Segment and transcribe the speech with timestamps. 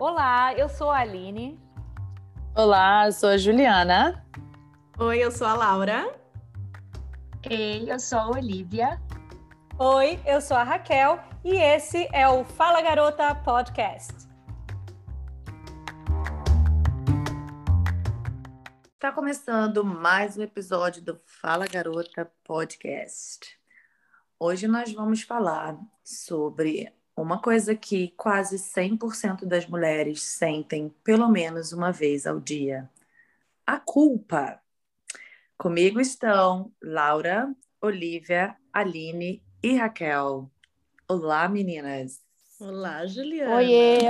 [0.00, 1.58] Olá, eu sou a Aline.
[2.54, 4.24] Olá, eu sou a Juliana.
[4.96, 6.16] Oi, eu sou a Laura.
[7.50, 9.02] Ei, eu sou a Olivia.
[9.76, 14.14] Oi, eu sou a Raquel e esse é o Fala Garota Podcast.
[18.94, 23.48] Está começando mais um episódio do Fala Garota Podcast.
[24.38, 31.72] Hoje nós vamos falar sobre uma coisa que quase 100% das mulheres sentem pelo menos
[31.72, 32.88] uma vez ao dia:
[33.66, 34.60] a culpa.
[35.56, 40.48] Comigo estão Laura, Olivia, Aline e Raquel.
[41.08, 42.20] Olá, meninas.
[42.60, 43.56] Olá, Juliana.
[43.56, 44.00] Oiê.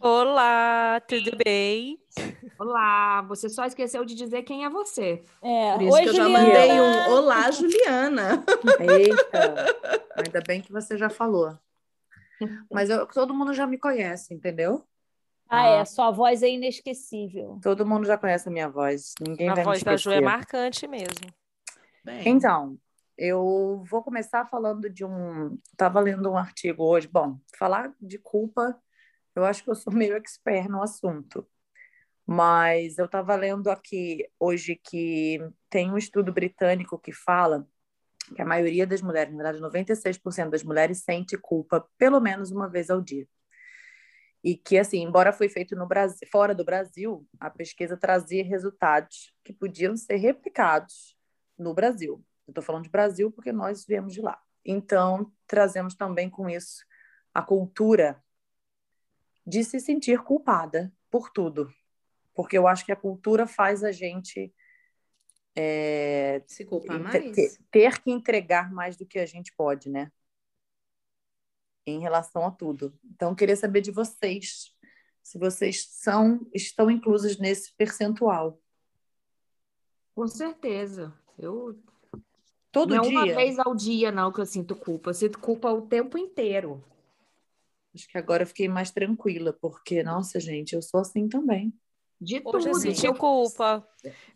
[0.00, 1.98] Olá, tudo bem?
[2.58, 5.22] Olá, você só esqueceu de dizer quem é você.
[5.42, 5.72] É.
[5.74, 6.38] Por isso Oi, que eu Juliana.
[6.38, 8.44] já mandei um Olá, Juliana.
[8.80, 9.76] Eita,
[10.16, 11.56] ainda bem que você já falou.
[12.70, 14.84] Mas eu, todo mundo já me conhece, entendeu?
[15.48, 15.84] Ah, é.
[15.84, 17.58] Sua voz é inesquecível.
[17.62, 19.14] Todo mundo já conhece a minha voz.
[19.20, 21.32] Ninguém a vai voz da Ju é marcante mesmo.
[22.04, 22.22] Bem.
[22.26, 22.78] Então,
[23.16, 25.58] eu vou começar falando de um.
[25.72, 27.08] Estava lendo um artigo hoje.
[27.08, 28.78] Bom, falar de culpa,
[29.34, 31.46] eu acho que eu sou meio expert no assunto.
[32.26, 37.66] Mas eu estava lendo aqui hoje que tem um estudo britânico que fala
[38.34, 42.68] que a maioria das mulheres, na verdade 96% das mulheres sente culpa pelo menos uma
[42.68, 43.26] vez ao dia.
[44.42, 49.32] E que assim, embora foi feito no Brasil, fora do Brasil, a pesquisa trazia resultados
[49.44, 51.16] que podiam ser replicados
[51.58, 52.24] no Brasil.
[52.46, 54.40] Eu estou falando de Brasil porque nós viemos de lá.
[54.64, 56.84] Então, trazemos também com isso
[57.34, 58.22] a cultura
[59.46, 61.72] de se sentir culpada por tudo.
[62.34, 64.52] Porque eu acho que a cultura faz a gente
[65.60, 67.34] é, Se culpar mais?
[67.34, 70.12] Ter, ter, que entregar mais do que a gente pode, né?
[71.84, 72.96] Em relação a tudo.
[73.04, 74.72] Então, queria saber de vocês,
[75.20, 78.60] se vocês são, estão inclusos nesse percentual.
[80.14, 81.12] Com certeza.
[81.36, 81.76] Eu.
[82.70, 83.10] Todo não dia?
[83.10, 85.10] uma vez ao dia, não, que eu sinto culpa.
[85.10, 86.84] Eu sinto culpa o tempo inteiro.
[87.92, 91.72] Acho que agora eu fiquei mais tranquila, porque, nossa, gente, eu sou assim também.
[92.20, 92.68] De Hoje tudo.
[92.68, 93.88] eu sinto culpa,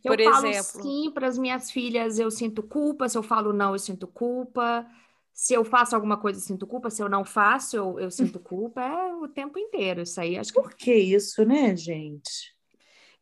[0.03, 0.53] por eu exemplo.
[0.53, 3.09] falo sim para as minhas filhas, eu sinto culpa.
[3.09, 4.87] Se eu falo não, eu sinto culpa.
[5.33, 6.91] Se eu faço alguma coisa, eu sinto culpa.
[6.91, 8.83] Se eu não faço, eu, eu sinto culpa.
[8.83, 10.39] É o tempo inteiro isso aí.
[10.39, 10.61] Acho que...
[10.61, 12.55] Por que isso, né, gente?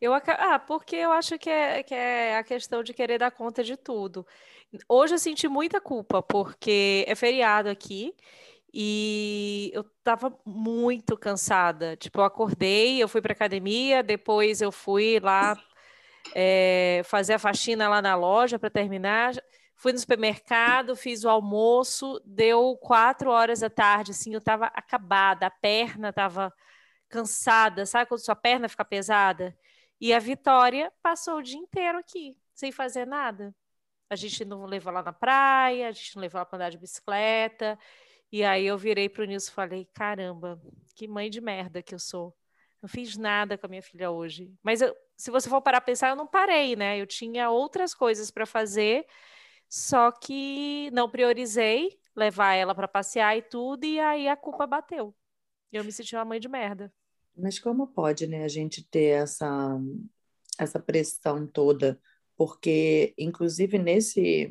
[0.01, 3.63] Eu, ah, porque eu acho que é, que é a questão de querer dar conta
[3.63, 4.27] de tudo.
[4.89, 8.15] Hoje eu senti muita culpa, porque é feriado aqui
[8.73, 11.97] e eu tava muito cansada.
[11.97, 15.57] Tipo, eu acordei, eu fui para academia, depois eu fui lá
[16.35, 19.35] é, fazer a faxina lá na loja para terminar.
[19.75, 25.47] Fui no supermercado, fiz o almoço, deu quatro horas da tarde, assim, eu tava acabada,
[25.47, 26.53] a perna tava
[27.09, 29.57] cansada, sabe quando sua perna fica pesada?
[30.01, 33.55] E a Vitória passou o dia inteiro aqui, sem fazer nada.
[34.11, 36.79] A gente não levou lá na praia, a gente não levou ela para andar de
[36.79, 37.79] bicicleta.
[38.33, 40.61] E aí eu virei para o Nilson e falei: caramba,
[40.95, 42.37] que mãe de merda que eu sou.
[42.81, 44.53] Não fiz nada com a minha filha hoje.
[44.63, 46.99] Mas eu, se você for parar a pensar, eu não parei, né?
[46.99, 49.07] Eu tinha outras coisas para fazer,
[49.69, 55.15] só que não priorizei levar ela para passear e tudo, e aí a culpa bateu.
[55.71, 56.93] Eu me senti uma mãe de merda.
[57.37, 59.79] Mas como pode, né, a gente ter essa,
[60.59, 62.01] essa pressão toda?
[62.37, 64.51] Porque, inclusive, nesse,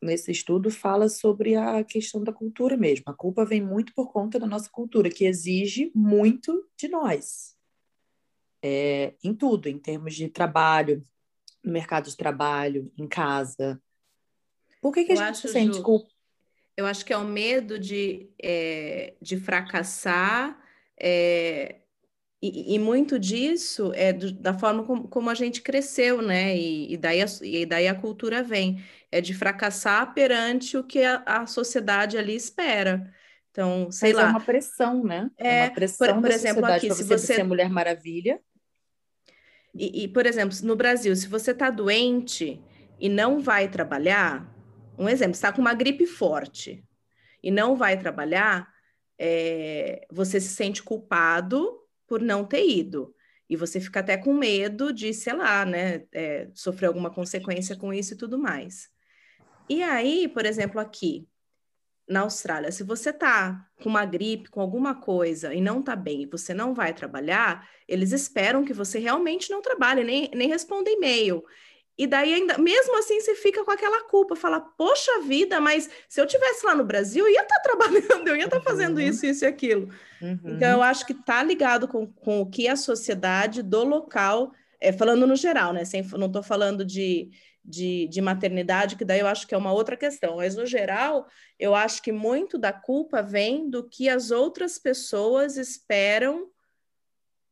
[0.00, 3.04] nesse estudo fala sobre a questão da cultura mesmo.
[3.06, 7.56] A culpa vem muito por conta da nossa cultura, que exige muito de nós.
[8.62, 11.04] É, em tudo, em termos de trabalho,
[11.62, 13.80] no mercado de trabalho, em casa.
[14.80, 16.08] Por que, que a gente acho, sente Ju, culpa?
[16.76, 20.58] Eu acho que é o medo de, é, de fracassar,
[21.00, 21.80] é,
[22.40, 26.56] e, e, muito disso é do, da forma como, como, a gente cresceu, né?
[26.56, 28.80] E, e, daí a, e daí a cultura vem,
[29.10, 33.12] é de fracassar perante o que a, a sociedade ali espera.
[33.50, 34.28] Então, sei Mas lá.
[34.28, 35.30] É uma pressão, né?
[35.36, 38.40] É, uma pressão por, por exemplo, aqui, se você ser Mulher Maravilha.
[39.74, 42.62] E, e, por exemplo, no Brasil, se você está doente
[42.98, 44.48] e não vai trabalhar,
[44.98, 46.84] um exemplo, está com uma gripe forte
[47.42, 48.68] e não vai trabalhar,
[49.18, 53.14] é, você se sente culpado por não ter ido.
[53.48, 57.92] E você fica até com medo de, sei lá, né, é, sofrer alguma consequência com
[57.92, 58.88] isso e tudo mais.
[59.68, 61.28] E aí, por exemplo, aqui
[62.08, 66.22] na Austrália, se você tá com uma gripe, com alguma coisa e não tá bem
[66.22, 70.90] e você não vai trabalhar, eles esperam que você realmente não trabalhe, nem, nem responda
[70.90, 71.44] e-mail.
[71.98, 76.20] E daí ainda, mesmo assim, você fica com aquela culpa, fala, poxa vida, mas se
[76.20, 78.98] eu tivesse lá no Brasil, eu ia estar tá trabalhando, eu ia estar tá fazendo
[78.98, 79.02] uhum.
[79.02, 79.88] isso, isso e aquilo.
[80.22, 80.38] Uhum.
[80.44, 84.92] Então, eu acho que está ligado com, com o que a sociedade do local, é,
[84.92, 85.84] falando no geral, né?
[85.84, 87.30] Sem, não estou falando de,
[87.68, 91.26] de, de maternidade, que daí eu acho que é uma outra questão, mas no geral,
[91.58, 96.48] eu acho que muito da culpa vem do que as outras pessoas esperam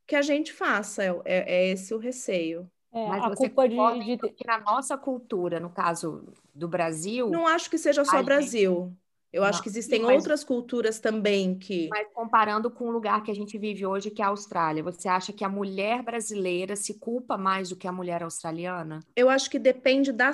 [0.06, 2.70] que a gente faça, é, é, é esse o receio.
[2.92, 4.28] É, Mas a você culpa de, de...
[4.30, 7.28] que na nossa cultura, no caso do Brasil.
[7.28, 8.84] Não acho que seja só Brasil.
[8.84, 9.05] Gente...
[9.36, 10.16] Eu não, acho que existem mas...
[10.16, 11.88] outras culturas também que.
[11.90, 15.08] Mas comparando com o lugar que a gente vive hoje, que é a Austrália, você
[15.08, 19.00] acha que a mulher brasileira se culpa mais do que a mulher australiana?
[19.14, 20.32] Eu acho que depende da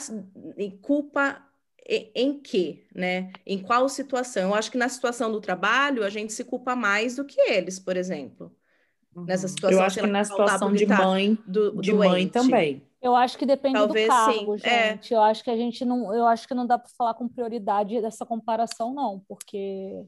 [0.80, 1.44] culpa
[1.84, 3.32] em, em que, né?
[3.44, 4.50] Em qual situação?
[4.50, 7.80] Eu acho que na situação do trabalho a gente se culpa mais do que eles,
[7.80, 8.54] por exemplo.
[9.16, 12.08] Nessa situação, eu acho que na situação de mãe, do, de doente.
[12.08, 12.82] mãe também.
[13.02, 14.66] Eu acho que depende Talvez, do cargo, sim.
[14.66, 14.90] É.
[14.92, 15.12] gente.
[15.12, 15.16] É.
[15.16, 18.00] Eu acho que a gente não, eu acho que não dá para falar com prioridade
[18.00, 20.04] dessa comparação, não, porque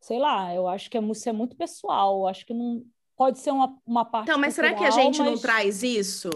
[0.00, 2.20] sei lá, eu acho que isso é muito pessoal.
[2.20, 2.84] Eu acho que não
[3.16, 4.28] pode ser uma, uma parte.
[4.28, 5.30] Então, mas será que a gente mas...
[5.30, 6.30] não traz isso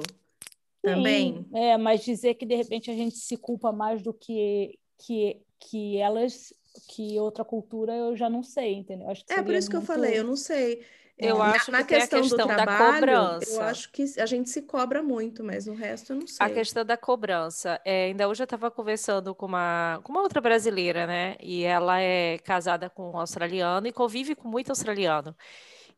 [0.82, 1.46] também?
[1.50, 5.40] Sim, é, mas dizer que de repente a gente se culpa mais do que que
[5.60, 6.52] que elas
[6.88, 9.08] que outra cultura eu já não sei, entendeu?
[9.08, 9.70] É por isso muito...
[9.70, 10.82] que eu falei, eu não sei.
[11.18, 13.52] Eu é, acho na, que na questão, questão, do trabalho, da cobrança.
[13.52, 16.46] Eu acho que a gente se cobra muito, mas no resto eu não sei.
[16.46, 17.80] A questão da cobrança.
[17.84, 21.36] É, ainda hoje eu estava conversando com uma, com uma outra brasileira, né?
[21.40, 25.34] E ela é casada com um australiano e convive com muito australiano.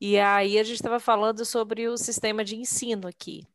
[0.00, 3.46] E aí a gente estava falando sobre o sistema de ensino aqui.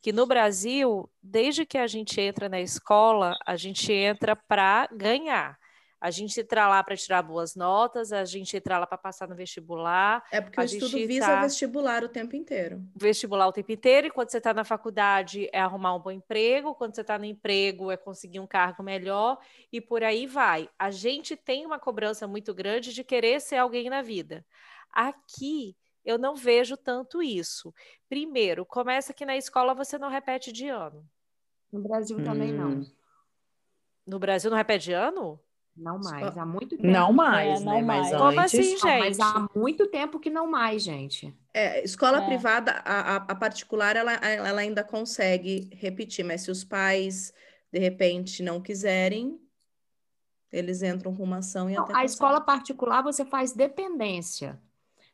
[0.00, 5.59] Que no Brasil, desde que a gente entra na escola, a gente entra para ganhar.
[6.00, 9.34] A gente entra lá para tirar boas notas, a gente entra lá para passar no
[9.34, 10.24] vestibular.
[10.32, 11.42] É porque o estudo visa tá...
[11.42, 12.82] vestibular o tempo inteiro.
[12.96, 16.74] Vestibular o tempo inteiro, e quando você está na faculdade é arrumar um bom emprego,
[16.74, 19.38] quando você está no emprego é conseguir um cargo melhor,
[19.70, 20.70] e por aí vai.
[20.78, 24.42] A gente tem uma cobrança muito grande de querer ser alguém na vida.
[24.90, 27.74] Aqui, eu não vejo tanto isso.
[28.08, 31.06] Primeiro, começa que na escola você não repete de ano.
[31.70, 32.56] No Brasil também hum.
[32.56, 32.86] não.
[34.06, 35.38] No Brasil não repete de ano?
[35.80, 36.86] Não mais, há muito tempo.
[36.86, 37.72] Não mais, é, né?
[37.72, 38.10] Não mais.
[38.10, 38.54] Como antes...
[38.54, 38.84] assim, gente?
[38.84, 41.34] mas há muito tempo que não mais, gente.
[41.54, 42.26] É, escola é.
[42.26, 47.32] privada, a, a, particular, ela, ela ainda consegue repetir, mas se os pais,
[47.72, 49.40] de repente, não quiserem,
[50.52, 51.96] eles entram com uma ação e não, até...
[51.96, 54.60] A escola particular, você faz dependência.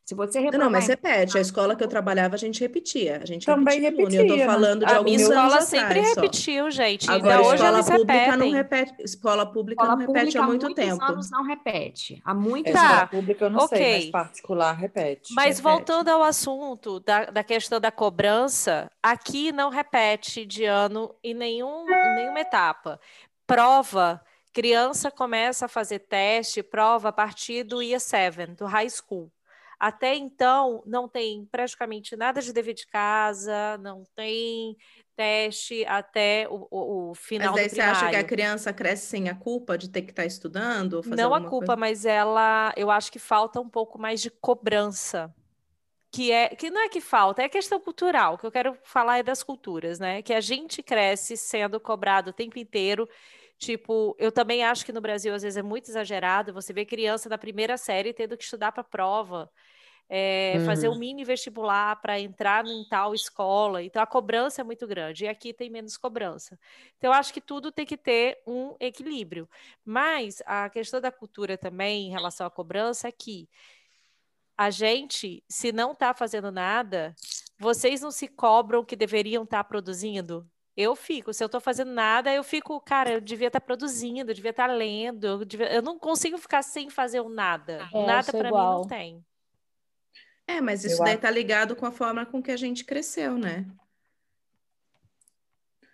[0.07, 0.65] Se você reprovar...
[0.65, 1.37] Não, mas repete.
[1.37, 3.19] A escola que eu trabalhava, a gente repetia.
[3.21, 4.21] A gente Também repetia.
[4.21, 4.47] Eu tô né?
[4.47, 7.11] falando de a alguns minha escola sempre repetiu, gente.
[7.11, 8.39] Agora, Ainda escola hoje pública repetem.
[8.39, 8.95] não repete.
[9.01, 11.05] Escola pública escola não repete há muito tempo.
[11.05, 12.23] anos não repete.
[12.25, 12.85] Há muito tá.
[12.85, 13.79] Escola pública eu não okay.
[13.79, 15.35] sei, mas particular repete.
[15.35, 15.63] Mas repete.
[15.63, 21.85] voltando ao assunto da, da questão da cobrança, aqui não repete de ano em nenhum,
[21.85, 23.01] nenhuma etapa.
[23.45, 24.23] Prova
[24.53, 29.33] criança começa a fazer teste, prova a partir do Year 7, do high school.
[29.79, 34.77] Até então, não tem praticamente nada de dever de casa, não tem
[35.15, 39.29] teste até o, o, o final mas daí você acha que a criança cresce sem
[39.29, 41.03] a culpa de ter que estar tá estudando?
[41.07, 41.77] não a culpa, coisa?
[41.77, 45.35] mas ela, eu acho que falta um pouco mais de cobrança.
[46.11, 48.35] Que, é, que não é que falta, é questão cultural.
[48.35, 50.23] O que eu quero falar é das culturas, né?
[50.23, 53.07] Que a gente cresce sendo cobrado o tempo inteiro
[53.59, 56.53] Tipo, eu também acho que no Brasil às vezes é muito exagerado.
[56.53, 59.51] Você vê criança da primeira série tendo que estudar para prova,
[60.09, 60.65] é, uhum.
[60.65, 60.99] fazer um uhum.
[60.99, 63.83] mini vestibular para entrar em tal escola.
[63.83, 66.59] Então a cobrança é muito grande e aqui tem menos cobrança.
[66.97, 69.49] Então eu acho que tudo tem que ter um equilíbrio.
[69.85, 73.49] Mas a questão da cultura também em relação à cobrança é que
[74.57, 77.15] a gente, se não está fazendo nada,
[77.59, 80.49] vocês não se cobram que deveriam estar tá produzindo?
[80.75, 84.31] Eu fico, se eu estou fazendo nada, eu fico, cara, eu devia estar tá produzindo,
[84.31, 85.73] eu devia estar tá lendo, eu, devia...
[85.73, 87.89] eu, não consigo ficar sem fazer o nada.
[87.93, 89.25] É, nada para mim não tem.
[90.47, 93.37] É, mas isso eu daí está ligado com a forma com que a gente cresceu,
[93.37, 93.67] né?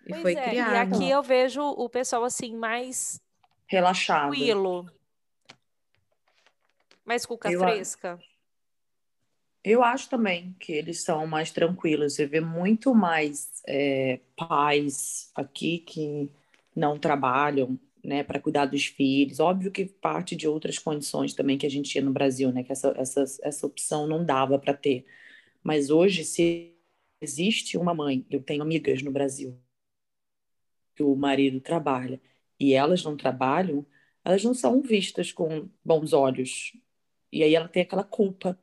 [0.05, 0.73] E pois foi é, criado.
[0.73, 3.21] E aqui eu vejo o pessoal assim mais
[3.65, 4.89] relaxado, tranquilo,
[7.05, 8.19] mais cuca eu fresca.
[9.63, 12.15] Eu acho também que eles são mais tranquilos.
[12.15, 16.29] Você vê muito mais é, pais aqui que
[16.75, 19.39] não trabalham, né, para cuidar dos filhos.
[19.39, 22.71] Óbvio que parte de outras condições também que a gente tinha no Brasil, né, que
[22.71, 25.05] essa, essa, essa opção não dava para ter.
[25.63, 26.73] Mas hoje, se
[27.21, 29.57] existe uma mãe, eu tenho amigas no Brasil
[30.95, 32.21] que o marido trabalha
[32.59, 33.85] e elas não trabalham,
[34.23, 36.73] elas não são vistas com bons olhos.
[37.31, 38.57] E aí ela tem aquela culpa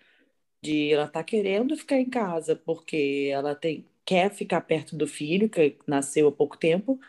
[0.62, 5.48] de ela tá querendo ficar em casa porque ela tem quer ficar perto do filho
[5.48, 7.00] que nasceu há pouco tempo,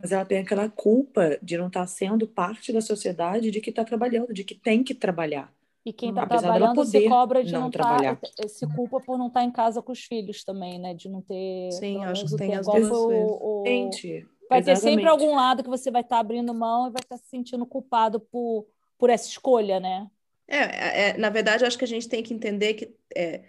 [0.00, 3.70] Mas ela tem aquela culpa de não estar tá sendo parte da sociedade, de que
[3.70, 5.52] está trabalhando, de que tem que trabalhar.
[5.84, 8.16] E quem está trabalhando se cobra de não, não trabalhar.
[8.16, 10.94] Tá, se culpa por não estar tá em casa com os filhos também, né?
[10.94, 11.72] De não ter.
[11.72, 13.64] Sim, acho que tem as duas o, o...
[13.66, 17.00] Gente, vai ter sempre algum lado que você vai estar tá abrindo mão e vai
[17.02, 18.66] estar tá se sentindo culpado por,
[18.98, 20.08] por essa escolha, né?
[20.46, 23.42] É, é, é, na verdade, acho que a gente tem que entender que é,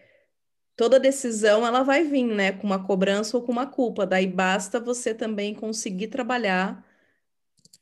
[0.79, 4.05] toda decisão ela vai vir, né, com uma cobrança ou com uma culpa.
[4.05, 6.85] Daí basta você também conseguir trabalhar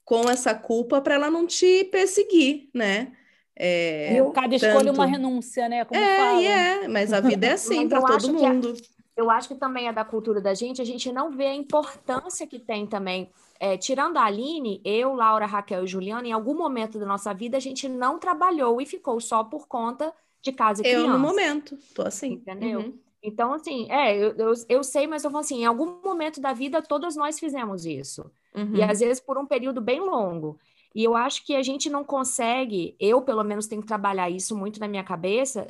[0.04, 3.12] com essa culpa para ela não te perseguir, né?
[3.56, 4.66] É, Cada tanto...
[4.66, 5.86] escolha uma renúncia, né?
[5.86, 8.74] Como é, é, mas a vida é assim para todo mundo.
[9.16, 12.48] eu acho que também é da cultura da gente, a gente não vê a importância
[12.48, 16.98] que tem também é, tirando a Aline, eu, Laura, Raquel e Juliana, em algum momento
[16.98, 20.84] da nossa vida, a gente não trabalhou e ficou só por conta de casa e
[20.84, 21.06] criança.
[21.06, 22.34] Eu, no momento, tô assim.
[22.34, 22.80] Entendeu?
[22.80, 23.00] Uhum.
[23.22, 26.54] Então, assim, é, eu, eu, eu, sei, mas eu falo assim, em algum momento da
[26.54, 28.32] vida, todos nós fizemos isso.
[28.56, 28.76] Uhum.
[28.76, 30.58] E às vezes por um período bem longo.
[30.96, 34.58] E eu acho que a gente não consegue, eu pelo menos tenho que trabalhar isso
[34.58, 35.68] muito na minha cabeça,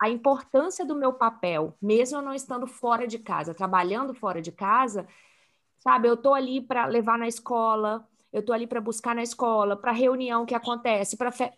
[0.00, 4.50] a importância do meu papel, mesmo eu não estando fora de casa, trabalhando fora de
[4.50, 5.06] casa,
[5.78, 6.08] sabe?
[6.08, 9.92] Eu tô ali para levar na escola, eu tô ali para buscar na escola, para
[9.92, 11.52] reunião que acontece, para fe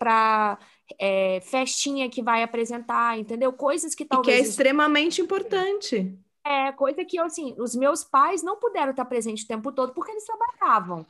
[1.00, 3.50] é, festinha que vai apresentar, entendeu?
[3.50, 4.36] Coisas que talvez.
[4.36, 6.14] E que é extremamente importante.
[6.44, 10.12] É, coisa que, assim, os meus pais não puderam estar presentes o tempo todo porque
[10.12, 11.06] eles trabalhavam,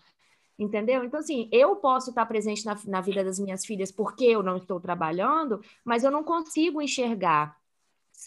[0.56, 1.02] entendeu?
[1.02, 4.58] Então, assim, eu posso estar presente na, na vida das minhas filhas porque eu não
[4.58, 7.56] estou trabalhando, mas eu não consigo enxergar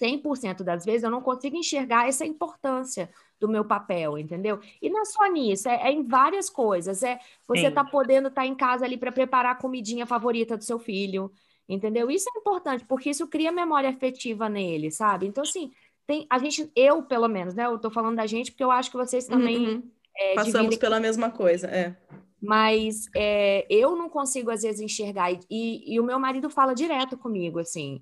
[0.01, 4.59] 100% das vezes eu não consigo enxergar essa importância do meu papel, entendeu?
[4.81, 7.03] E não é só nisso, é, é em várias coisas.
[7.03, 7.71] É você Sim.
[7.71, 11.31] tá podendo estar tá em casa ali para preparar a comidinha favorita do seu filho,
[11.67, 12.09] entendeu?
[12.09, 15.27] Isso é importante, porque isso cria memória afetiva nele, sabe?
[15.27, 15.71] Então, assim,
[16.09, 17.65] tem, a gente, eu, pelo menos, né?
[17.65, 19.75] Eu tô falando da gente porque eu acho que vocês também.
[19.75, 19.91] Uhum.
[20.17, 21.95] É, Passamos pela mesma coisa, é.
[22.41, 25.31] Mas é, eu não consigo, às vezes, enxergar.
[25.31, 28.01] E, e, o meu marido fala direto comigo, assim.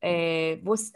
[0.00, 0.92] É, você,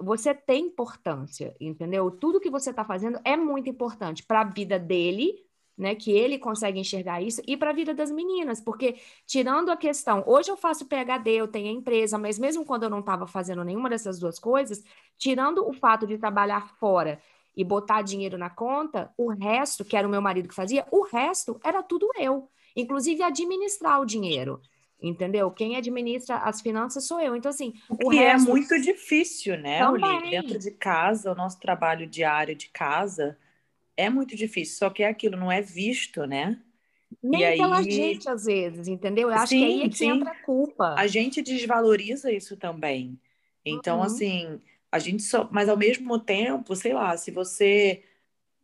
[0.00, 2.10] você tem importância, entendeu?
[2.10, 5.44] Tudo que você está fazendo é muito importante para a vida dele,
[5.76, 5.94] né?
[5.94, 10.24] Que ele consegue enxergar isso, e para a vida das meninas, porque tirando a questão,
[10.26, 13.64] hoje eu faço PHD, eu tenho a empresa, mas mesmo quando eu não estava fazendo
[13.64, 14.82] nenhuma dessas duas coisas,
[15.16, 17.20] tirando o fato de trabalhar fora
[17.56, 21.02] e botar dinheiro na conta, o resto, que era o meu marido que fazia, o
[21.02, 24.60] resto era tudo eu, inclusive administrar o dinheiro
[25.00, 25.50] entendeu?
[25.50, 27.36] Quem administra as finanças sou eu.
[27.36, 27.74] Então, assim.
[27.88, 28.48] O, o que é resto...
[28.48, 29.80] é muito difícil, né.
[30.30, 33.38] Dentro de casa, o nosso trabalho diário de casa
[33.96, 36.58] é muito difícil, só que é aquilo, não é visto, né?
[37.22, 37.90] Nem e pela aí...
[37.90, 39.28] gente, às vezes, entendeu?
[39.28, 40.10] Eu acho sim, que aí é que sim.
[40.10, 40.94] entra a culpa.
[40.96, 43.18] A gente desvaloriza isso também.
[43.64, 44.04] Então, uhum.
[44.04, 45.48] assim, a gente só.
[45.50, 48.04] Mas ao mesmo tempo, sei lá, se você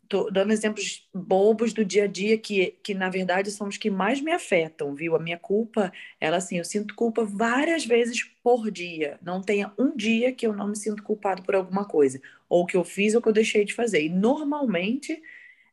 [0.08, 3.90] tô dando exemplos bobos do dia a dia que, que na verdade são os que
[3.90, 5.16] mais me afetam, viu?
[5.16, 9.18] A minha culpa, ela assim, eu sinto culpa várias vezes por dia.
[9.22, 12.76] Não tenha um dia que eu não me sinto culpado por alguma coisa, ou que
[12.76, 14.02] eu fiz ou que eu deixei de fazer.
[14.04, 15.22] E normalmente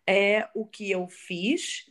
[0.08, 1.86] é o que eu fiz,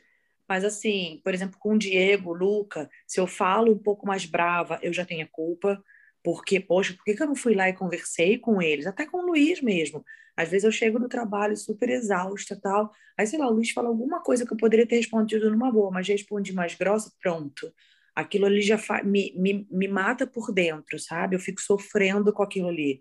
[0.49, 4.79] mas assim, por exemplo, com o Diego, Luca, se eu falo um pouco mais brava,
[4.83, 5.83] eu já tenho a culpa.
[6.23, 8.87] Porque, poxa, por que eu não fui lá e conversei com eles?
[8.87, 10.05] Até com o Luiz mesmo.
[10.37, 12.93] Às vezes eu chego no trabalho super exausta tal.
[13.19, 15.91] Aí, sei lá, o Luiz fala alguma coisa que eu poderia ter respondido numa boa,
[15.91, 17.73] mas respondi mais grossa, pronto.
[18.15, 21.37] Aquilo ali já me, me, me mata por dentro, sabe?
[21.37, 23.01] Eu fico sofrendo com aquilo ali.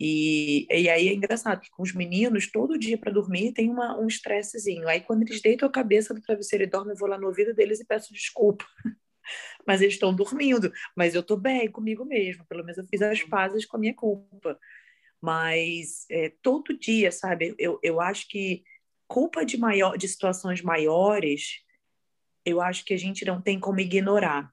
[0.00, 3.98] E, e aí é engraçado, que com os meninos, todo dia para dormir tem uma,
[3.98, 4.88] um estressezinho.
[4.88, 7.54] Aí quando eles deitam a cabeça no travesseiro e dormem, eu vou lá no ouvido
[7.54, 8.64] deles e peço desculpa.
[9.66, 10.72] mas eles estão dormindo.
[10.96, 12.44] Mas eu estou bem comigo mesmo.
[12.46, 14.58] Pelo menos eu fiz as pazes com a minha culpa.
[15.20, 17.54] Mas é, todo dia, sabe?
[17.58, 18.64] Eu, eu acho que
[19.06, 21.60] culpa de, maior, de situações maiores,
[22.44, 24.50] eu acho que a gente não tem como ignorar.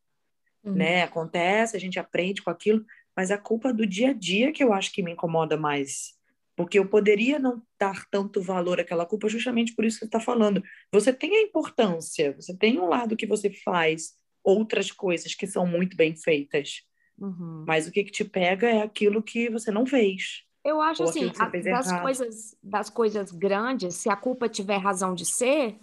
[0.63, 0.73] Uhum.
[0.73, 1.03] Né?
[1.03, 2.85] Acontece, a gente aprende com aquilo,
[3.15, 6.13] mas a culpa do dia a dia que eu acho que me incomoda mais.
[6.57, 10.19] Porque eu poderia não dar tanto valor àquela culpa justamente por isso que você está
[10.19, 10.61] falando.
[10.91, 15.65] Você tem a importância, você tem um lado que você faz outras coisas que são
[15.65, 16.83] muito bem feitas.
[17.17, 17.65] Uhum.
[17.67, 20.43] Mas o que, que te pega é aquilo que você não fez.
[20.63, 25.25] Eu acho assim, a, das coisas, das coisas grandes, se a culpa tiver razão de
[25.25, 25.77] ser,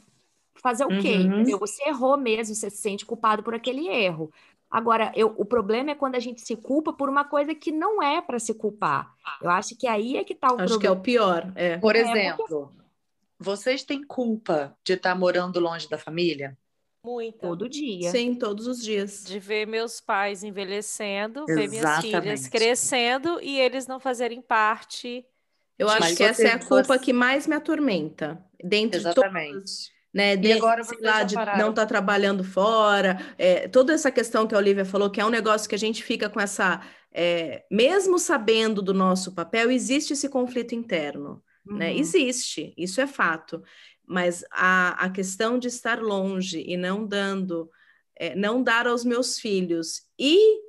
[0.54, 1.16] fazer o quê?
[1.16, 1.58] Uhum.
[1.58, 4.30] Você errou mesmo, você se sente culpado por aquele erro.
[4.70, 8.02] Agora, eu, o problema é quando a gente se culpa por uma coisa que não
[8.02, 9.14] é para se culpar.
[9.40, 10.74] Eu acho que aí é que está o acho problema.
[10.74, 11.52] Acho que é o pior.
[11.54, 11.78] É.
[11.78, 12.74] Por exemplo, é porque...
[13.38, 16.58] vocês têm culpa de estar morando longe da família?
[17.06, 17.46] Muita.
[17.46, 18.10] Todo dia.
[18.10, 19.22] Sim, todos os dias.
[19.24, 21.68] De ver meus pais envelhecendo, Exatamente.
[21.68, 25.24] ver minhas filhas crescendo e eles não fazerem parte.
[25.78, 28.44] Eu acho que essa é a culpa que mais me atormenta.
[28.60, 29.46] Dentro Exatamente.
[29.46, 30.34] de todas, né?
[30.34, 34.54] De, agora sei lá, de não estar tá trabalhando fora, é, toda essa questão que
[34.56, 36.80] a Olivia falou, que é um negócio que a gente fica com essa.
[37.12, 41.40] É, mesmo sabendo do nosso papel, existe esse conflito interno.
[41.64, 41.72] Né?
[41.72, 41.78] Uhum.
[41.78, 41.96] Né?
[41.96, 43.62] Existe, isso é fato.
[44.06, 47.70] Mas a, a questão de estar longe e não dando,
[48.14, 50.64] é, não dar aos meus filhos e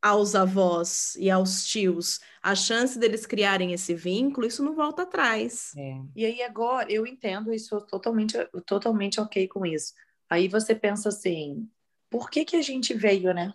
[0.00, 5.72] aos avós e aos tios a chance deles criarem esse vínculo, isso não volta atrás.
[5.74, 5.98] É.
[6.14, 9.94] E aí agora eu entendo isso totalmente, totalmente ok com isso.
[10.28, 11.66] Aí você pensa assim,
[12.10, 13.50] por que que a gente veio, né?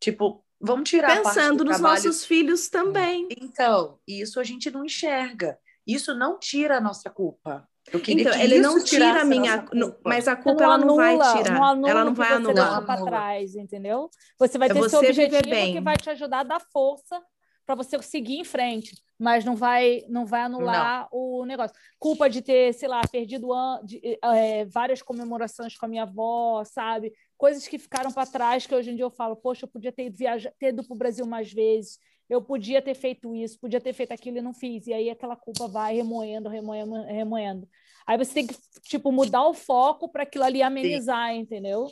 [0.00, 2.04] Tipo, vamos tirar pensando nos trabalho.
[2.04, 3.28] nossos filhos também.
[3.40, 5.56] Então, isso a gente não enxerga.
[5.86, 7.68] Isso não tira a nossa culpa.
[8.08, 9.66] Então, ele não tira a minha,
[10.04, 11.76] mas a culpa ela não vai tirar.
[11.76, 12.84] Não ela não vai anular.
[12.84, 14.08] para trás, entendeu?
[14.38, 17.22] Você vai é ter é seu objetivo que vai te ajudar a dar força
[17.66, 21.40] para você seguir em frente, mas não vai não vai anular não.
[21.40, 21.74] o negócio.
[21.98, 23.48] Culpa de ter, sei lá, perdido
[23.84, 27.12] de, é, várias comemorações com a minha avó, sabe?
[27.38, 30.10] Coisas que ficaram para trás que hoje em dia eu falo, poxa, eu podia ter
[30.10, 31.98] viajado, ter ido para o Brasil mais vezes
[32.28, 34.86] eu podia ter feito isso, podia ter feito aquilo e não fiz.
[34.86, 37.68] E aí aquela culpa vai remoendo, remoendo, remoendo.
[38.06, 41.38] Aí você tem que, tipo, mudar o foco para aquilo ali amenizar, Sim.
[41.38, 41.86] entendeu?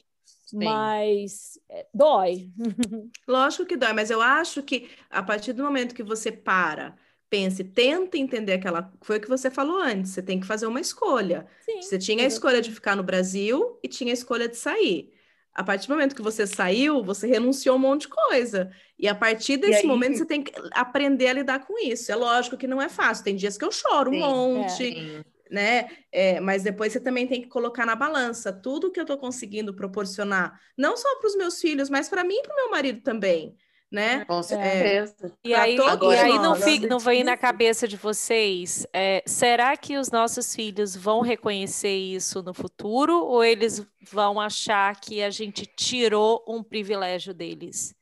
[0.46, 0.64] Sim.
[0.64, 2.50] Mas é, dói.
[3.26, 6.94] Lógico que dói, mas eu acho que a partir do momento que você para,
[7.30, 8.92] pense, tenta entender aquela.
[9.00, 11.46] Foi o que você falou antes, você tem que fazer uma escolha.
[11.64, 11.80] Sim.
[11.80, 15.10] Você tinha a escolha de ficar no Brasil e tinha a escolha de sair.
[15.54, 18.70] A partir do momento que você saiu, você renunciou a um monte de coisa.
[18.98, 19.86] E a partir desse aí...
[19.86, 22.10] momento, você tem que aprender a lidar com isso.
[22.10, 23.24] É lógico que não é fácil.
[23.24, 25.24] Tem dias que eu choro um monte, é.
[25.52, 25.88] Né?
[26.10, 29.74] É, mas depois você também tem que colocar na balança tudo que eu estou conseguindo
[29.74, 33.02] proporcionar, não só para os meus filhos, mas para mim e para o meu marido
[33.02, 33.56] também
[33.92, 34.24] né?
[34.24, 34.42] Com é.
[34.42, 35.14] certeza.
[35.26, 39.76] É, e aí, e aí não, fica, não vem na cabeça de vocês, é, será
[39.76, 45.28] que os nossos filhos vão reconhecer isso no futuro ou eles vão achar que a
[45.28, 47.94] gente tirou um privilégio deles?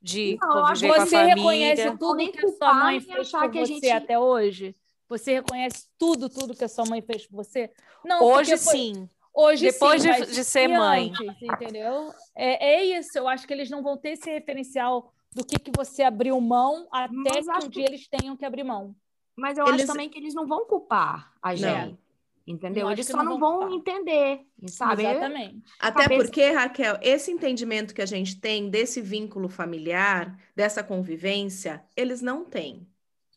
[0.00, 3.66] De não, conviver com a você reconhece tudo que a sua mãe fez por você
[3.66, 3.90] gente...
[3.90, 4.76] até hoje?
[5.12, 7.70] Você reconhece tudo, tudo que a sua mãe fez por você?
[8.02, 8.72] Não, hoje foi...
[8.72, 9.08] sim.
[9.34, 11.12] Hoje Depois sim, de, de ser mãe.
[11.20, 12.12] Antes, entendeu?
[12.34, 15.70] É, é isso, eu acho que eles não vão ter esse referencial do que, que
[15.74, 18.94] você abriu mão até Mas que um dia eles tenham que abrir mão.
[19.36, 19.82] Mas eu eles...
[19.82, 21.90] acho também que eles não vão culpar a gente.
[21.90, 21.98] Não.
[22.46, 22.90] Entendeu?
[22.90, 25.04] Eles só não vão, vão entender, sabe?
[25.04, 25.62] Exatamente.
[25.78, 26.24] Até Cabeça...
[26.24, 32.44] porque, Raquel, esse entendimento que a gente tem desse vínculo familiar, dessa convivência, eles não
[32.44, 32.86] têm.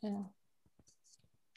[0.04, 0.35] É.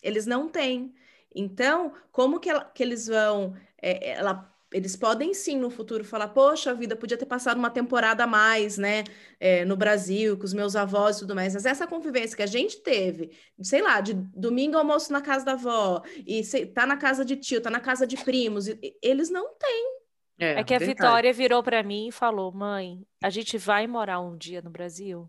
[0.03, 0.95] Eles não têm.
[1.35, 3.55] Então, como que, ela, que eles vão.
[3.81, 8.25] É, ela eles podem sim no futuro falar, poxa vida, podia ter passado uma temporada
[8.25, 9.03] a mais, né,
[9.41, 11.55] é, no Brasil, com os meus avós e tudo mais.
[11.55, 13.31] Mas essa convivência que a gente teve,
[13.63, 17.37] sei lá, de domingo almoço na casa da avó, e sei, tá na casa de
[17.37, 19.99] tio, tá na casa de primos, e, eles não têm.
[20.39, 21.01] É, é que a verdade.
[21.01, 25.29] Vitória virou para mim e falou, mãe, a gente vai morar um dia no Brasil?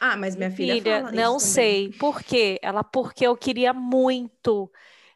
[0.00, 1.90] Ah, mas minha filha, filha não sei.
[1.92, 2.58] Por quê?
[2.62, 4.70] Ela, porque eu queria muito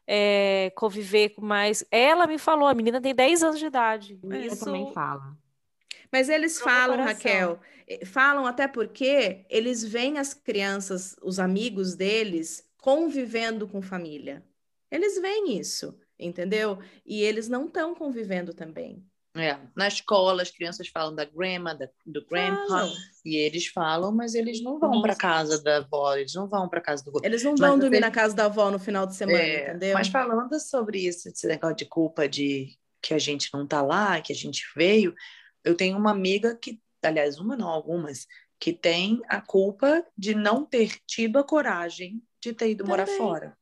[0.07, 1.85] é, conviver com mais.
[1.91, 4.19] Ela me falou, a menina tem 10 anos de idade.
[4.23, 4.63] Isso...
[4.63, 5.37] Eu também falo.
[6.11, 12.69] Mas eles falam, Raquel, eh, falam até porque eles veem as crianças, os amigos deles,
[12.81, 14.43] convivendo com família.
[14.91, 16.79] Eles veem isso, entendeu?
[17.05, 19.05] E eles não estão convivendo também.
[19.35, 22.89] É, na escola as crianças falam da grandma, da, do grandpa,
[23.23, 26.81] e eles falam, mas eles não vão para casa da avó, eles não vão para
[26.81, 29.69] casa do Eles não vão dormir na casa da avó no final de semana, é,
[29.69, 29.93] entendeu?
[29.93, 34.19] Mas falando sobre isso, esse negócio de culpa de que a gente não tá lá,
[34.19, 35.15] que a gente veio,
[35.63, 38.27] eu tenho uma amiga que, aliás, uma não, algumas,
[38.59, 42.91] que tem a culpa de não ter tido a coragem de ter ido Também.
[42.91, 43.57] morar fora.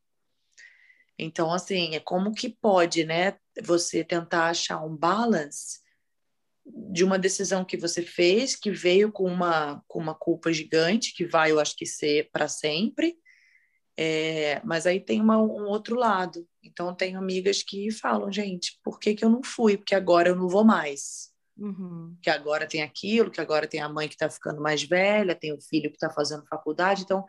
[1.22, 5.80] Então, assim, é como que pode, né, você tentar achar um balance
[6.64, 11.26] de uma decisão que você fez, que veio com uma, com uma culpa gigante, que
[11.26, 13.16] vai, eu acho que ser para sempre,
[13.98, 16.48] é, mas aí tem uma, um outro lado.
[16.62, 19.76] Então, tenho amigas que falam, gente, por que, que eu não fui?
[19.76, 21.30] Porque agora eu não vou mais.
[21.58, 22.16] Uhum.
[22.22, 25.52] Que agora tem aquilo, que agora tem a mãe que está ficando mais velha, tem
[25.52, 27.26] o filho que está fazendo faculdade, então,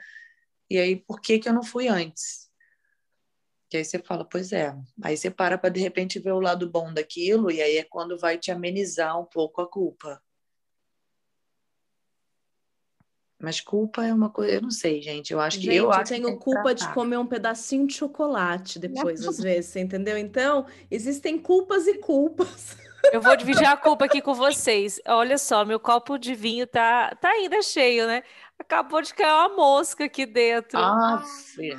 [0.69, 2.50] e aí por que, que eu não fui antes?
[3.71, 4.75] Que aí você fala, pois é.
[5.01, 8.17] Aí você para para de repente ver o lado bom daquilo, e aí é quando
[8.17, 10.21] vai te amenizar um pouco a culpa.
[13.39, 15.31] Mas culpa é uma coisa, eu não sei, gente.
[15.31, 19.25] Eu acho que gente, eu, eu tenho culpa de comer um pedacinho de chocolate depois,
[19.25, 20.17] às vezes, entendeu?
[20.17, 22.75] Então, existem culpas e culpas.
[23.09, 24.99] Eu vou dividir a culpa aqui com vocês.
[25.07, 28.21] Olha só, meu copo de vinho tá, tá ainda cheio, né?
[28.59, 30.77] Acabou de cair uma mosca aqui dentro.
[30.77, 31.23] Ah,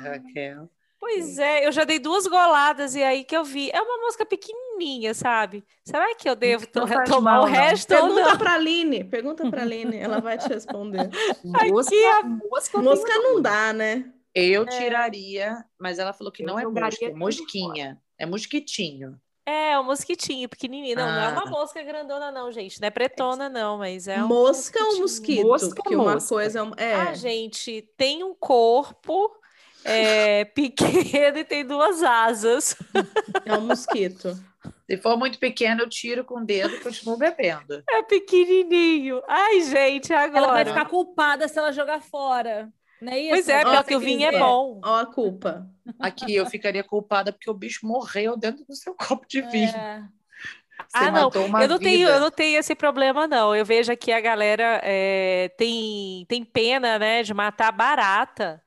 [0.01, 0.67] Raquel.
[1.03, 3.69] Pois é, eu já dei duas goladas e aí que eu vi.
[3.73, 5.61] É uma mosca pequenininha, sabe?
[5.83, 8.37] Será que eu devo to tomar mal, o resto Pergunta ou não?
[8.37, 11.09] pra Aline, pergunta pra Aline, ela vai te responder.
[11.43, 12.23] mosca, a...
[12.23, 14.13] mosca, mosca não dá, né?
[14.33, 14.65] Eu é.
[14.65, 19.19] tiraria, mas ela falou que eu não é mosca, é mosquinha, é mosquitinho.
[19.45, 20.95] É, um mosquitinho pequenininho.
[20.95, 21.11] Não, ah.
[21.11, 21.49] não é uma ah.
[21.49, 22.79] mosca grandona, não, gente.
[22.79, 24.27] Não é pretona, não, mas é um.
[24.29, 25.45] Mosca ou mosquito?
[25.45, 26.11] Mosca, porque mosca.
[26.11, 26.95] uma coisa é.
[26.95, 29.42] Ah, gente, tem um corpo
[29.85, 32.75] é pequeno e tem duas asas.
[33.45, 34.37] É um mosquito.
[34.85, 37.83] Se for muito pequeno, eu tiro com o dedo e continuo bebendo.
[37.89, 39.21] É pequenininho.
[39.27, 40.37] Ai, gente, agora.
[40.37, 42.71] Ela vai ficar culpada se ela jogar fora.
[43.01, 43.29] Não é isso?
[43.31, 44.79] Pois é, porque o vinho é bom.
[44.83, 45.67] Ó a culpa.
[45.99, 49.75] Aqui eu ficaria culpada porque o bicho morreu dentro do seu copo de vinho.
[49.75, 50.03] É.
[50.93, 53.53] ah, não, eu não, tenho, eu não tenho esse problema, não.
[53.53, 58.62] Eu vejo aqui a galera é, tem, tem pena, né, de matar barata.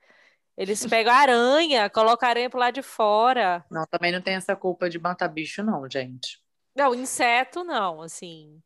[0.57, 3.63] Eles pegam aranha, colocam aranha pro lado de fora.
[3.69, 6.41] Não, também não tem essa culpa de matar bicho, não, gente.
[6.75, 8.59] Não, inseto não, assim.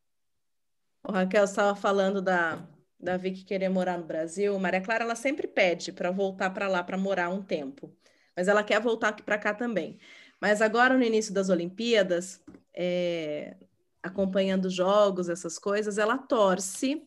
[1.03, 2.65] O Raquel estava falando da,
[2.97, 4.57] da Vicky querer morar no Brasil.
[4.57, 7.93] Maria Clara, ela sempre pede para voltar para lá para morar um tempo.
[8.37, 9.99] Mas ela quer voltar aqui para cá também.
[10.39, 12.41] Mas agora, no início das Olimpíadas,
[12.73, 13.57] é,
[14.01, 17.05] acompanhando jogos, essas coisas, ela torce,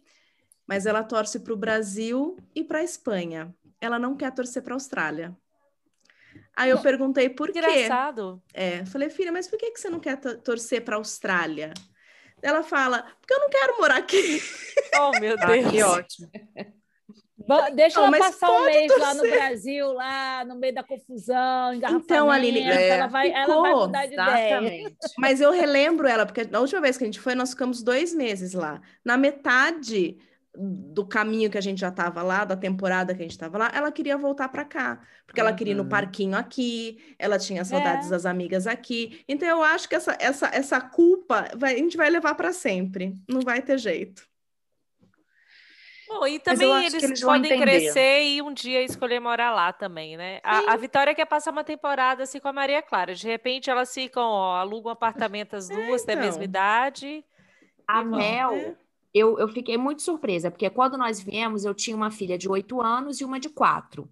[0.66, 4.74] mas ela torce para o Brasil e para a Espanha ela não quer torcer para
[4.74, 5.36] a Austrália.
[6.56, 7.58] Aí eu perguntei por quê.
[7.58, 8.42] Engraçado.
[8.52, 11.72] É, falei, filha, mas por que, que você não quer torcer para a Austrália?
[12.42, 14.40] Ela fala, porque eu não quero morar aqui.
[14.96, 15.66] Oh, meu Deus.
[15.66, 16.30] Ah, que ótimo.
[17.74, 19.06] Deixa ela passar um mês torcer.
[19.06, 23.74] lá no Brasil, lá no meio da confusão, Então, Aline, é, ela, vai, ela vai
[23.74, 24.80] mudar de exatamente.
[24.80, 24.96] ideia.
[25.18, 28.14] Mas eu relembro ela, porque na última vez que a gente foi, nós ficamos dois
[28.14, 28.80] meses lá.
[29.04, 30.16] Na metade
[30.56, 33.70] do caminho que a gente já estava lá, da temporada que a gente estava lá,
[33.74, 35.88] ela queria voltar para cá, porque ela queria ir no uhum.
[35.88, 38.10] parquinho aqui, ela tinha saudades é.
[38.10, 39.24] das amigas aqui.
[39.28, 43.14] Então eu acho que essa essa, essa culpa vai, a gente vai levar para sempre,
[43.28, 44.28] não vai ter jeito.
[46.06, 50.38] Bom, e também eles, eles podem crescer e um dia escolher morar lá também, né?
[50.44, 53.14] A, a, Vitória quer passar uma temporada assim com a Maria Clara.
[53.14, 56.14] De repente elas ficam, ó, alugam um apartamento as duas, é, então.
[56.14, 57.24] da mesma idade.
[57.88, 58.74] A Mel, é
[59.14, 62.80] eu, eu fiquei muito surpresa, porque quando nós viemos, eu tinha uma filha de oito
[62.82, 64.08] anos e uma de quatro.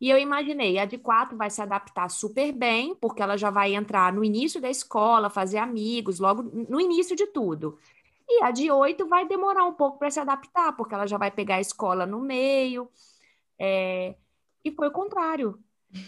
[0.00, 3.74] E eu imaginei, a de quatro vai se adaptar super bem, porque ela já vai
[3.74, 7.78] entrar no início da escola, fazer amigos, logo no início de tudo.
[8.28, 11.30] E a de oito vai demorar um pouco para se adaptar, porque ela já vai
[11.30, 12.88] pegar a escola no meio.
[13.58, 14.16] É...
[14.64, 15.58] E foi o contrário.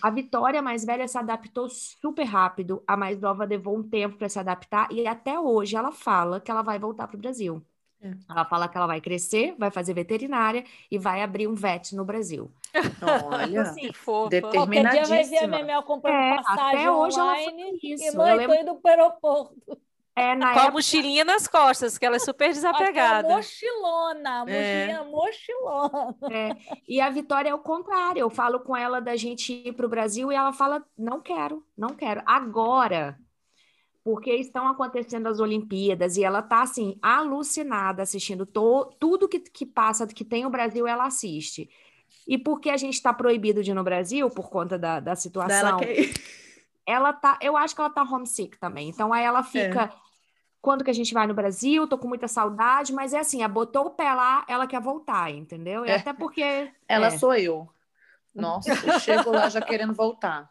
[0.02, 4.28] A Vitória, mais velha, se adaptou super rápido, a mais nova levou um tempo para
[4.28, 7.64] se adaptar, e até hoje ela fala que ela vai voltar para o Brasil.
[8.00, 8.12] É.
[8.30, 12.04] Ela fala que ela vai crescer, vai fazer veterinária e vai abrir um vet no
[12.04, 12.50] Brasil.
[13.30, 14.30] Olha, assim, fofa.
[14.30, 15.06] determinadíssima.
[15.06, 18.04] Qualquer dia vai ver a Memel comprando é, passagem até hoje online ela isso.
[18.04, 18.54] e mãe, lembro...
[18.54, 19.78] tô indo pro aeroporto.
[20.18, 20.68] É, na Com época...
[20.68, 23.34] a mochilinha nas costas, que ela é super desapegada.
[23.34, 24.86] A mochilona, a é.
[24.86, 25.04] mochilinha é.
[25.04, 26.16] mochilona.
[26.30, 26.56] É.
[26.88, 28.20] E a Vitória é o contrário.
[28.20, 31.62] Eu falo com ela da gente ir para o Brasil e ela fala: não quero,
[31.76, 32.22] não quero.
[32.24, 33.18] Agora,
[34.06, 38.46] porque estão acontecendo as Olimpíadas e ela está assim alucinada assistindo.
[38.46, 41.68] To, tudo que, que passa que tem o Brasil ela assiste.
[42.24, 45.78] E porque a gente está proibido de ir no Brasil por conta da, da situação?
[45.80, 46.14] que...
[46.86, 48.88] ela tá eu acho que ela tá homesick também.
[48.88, 49.92] Então aí ela fica é.
[50.62, 51.88] quando que a gente vai no Brasil?
[51.88, 52.92] Tô com muita saudade.
[52.92, 55.84] Mas é assim a botou o pé lá ela quer voltar entendeu?
[55.84, 55.96] E é.
[55.96, 57.18] até porque ela é.
[57.18, 57.68] sou eu.
[58.32, 60.48] Nossa eu chego lá já querendo voltar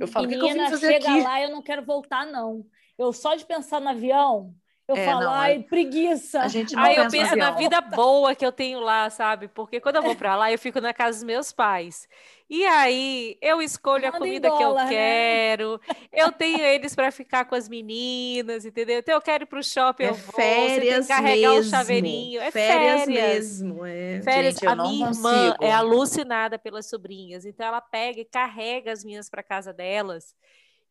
[0.00, 1.22] eu falo, Menina, que, que eu vim fazer chega aqui?
[1.22, 2.66] lá, eu não quero voltar, não.
[2.96, 4.54] Eu só de pensar no avião,
[4.88, 6.40] eu é, falo, não, ai, preguiça.
[6.40, 9.46] A gente não ai, eu penso na vida boa que eu tenho lá, sabe?
[9.46, 12.08] Porque quando eu vou para lá, eu fico na casa dos meus pais.
[12.48, 14.88] E aí eu escolho Manda a comida dólar, que eu né?
[14.88, 15.80] quero.
[16.10, 19.00] Eu tenho eles para ficar com as meninas, entendeu?
[19.00, 20.34] Então eu quero ir para o shopping, é eu vou.
[20.34, 21.60] Férias carregar mesmo.
[21.60, 22.40] o chaveirinho.
[22.40, 23.60] É férias, férias.
[23.60, 23.84] mesmo.
[23.84, 24.22] É.
[24.22, 24.54] Férias.
[24.54, 29.28] Gente, a minha irmã é alucinada pelas sobrinhas, então ela pega e carrega as minhas
[29.28, 30.34] para casa delas.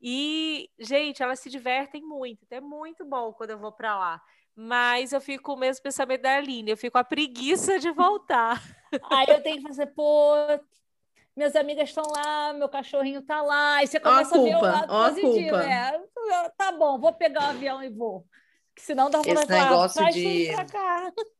[0.01, 2.43] E, gente, elas se divertem muito.
[2.45, 4.21] Então é muito bom quando eu vou para lá.
[4.55, 7.91] Mas eu fico com o mesmo pensamento da Aline, eu fico com a preguiça de
[7.91, 8.61] voltar.
[9.11, 10.33] Aí eu tenho que fazer, pô,
[11.35, 14.65] minhas amigas estão lá, meu cachorrinho está lá, e você começa a, culpa, a ver
[14.65, 15.55] o lado positivo.
[15.57, 16.03] É,
[16.57, 18.25] tá bom, vou pegar o avião e vou.
[18.79, 20.49] Senão dá Esse negócio de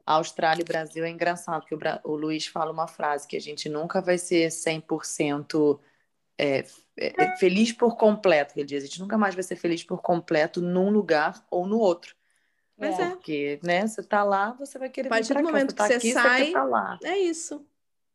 [0.06, 2.00] Austrália e Brasil é engraçado, porque o, Bra...
[2.04, 5.80] o Luiz fala uma frase que a gente nunca vai ser 100%
[6.38, 6.66] é,
[6.98, 8.84] é, é, feliz por completo, ele diz.
[8.84, 12.16] A gente nunca mais vai ser feliz por completo num lugar ou no outro.
[12.78, 13.10] Mas é.
[13.10, 16.12] Porque, né, você tá lá, você vai querer A partir do momento tá que você,
[16.14, 17.00] sai, você tá lá.
[17.04, 17.66] é isso.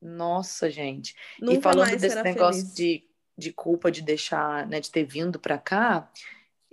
[0.01, 1.17] Nossa, gente.
[1.41, 2.75] Nunca e falando desse negócio feliz.
[2.75, 6.11] de de culpa de deixar, né, de ter vindo para cá,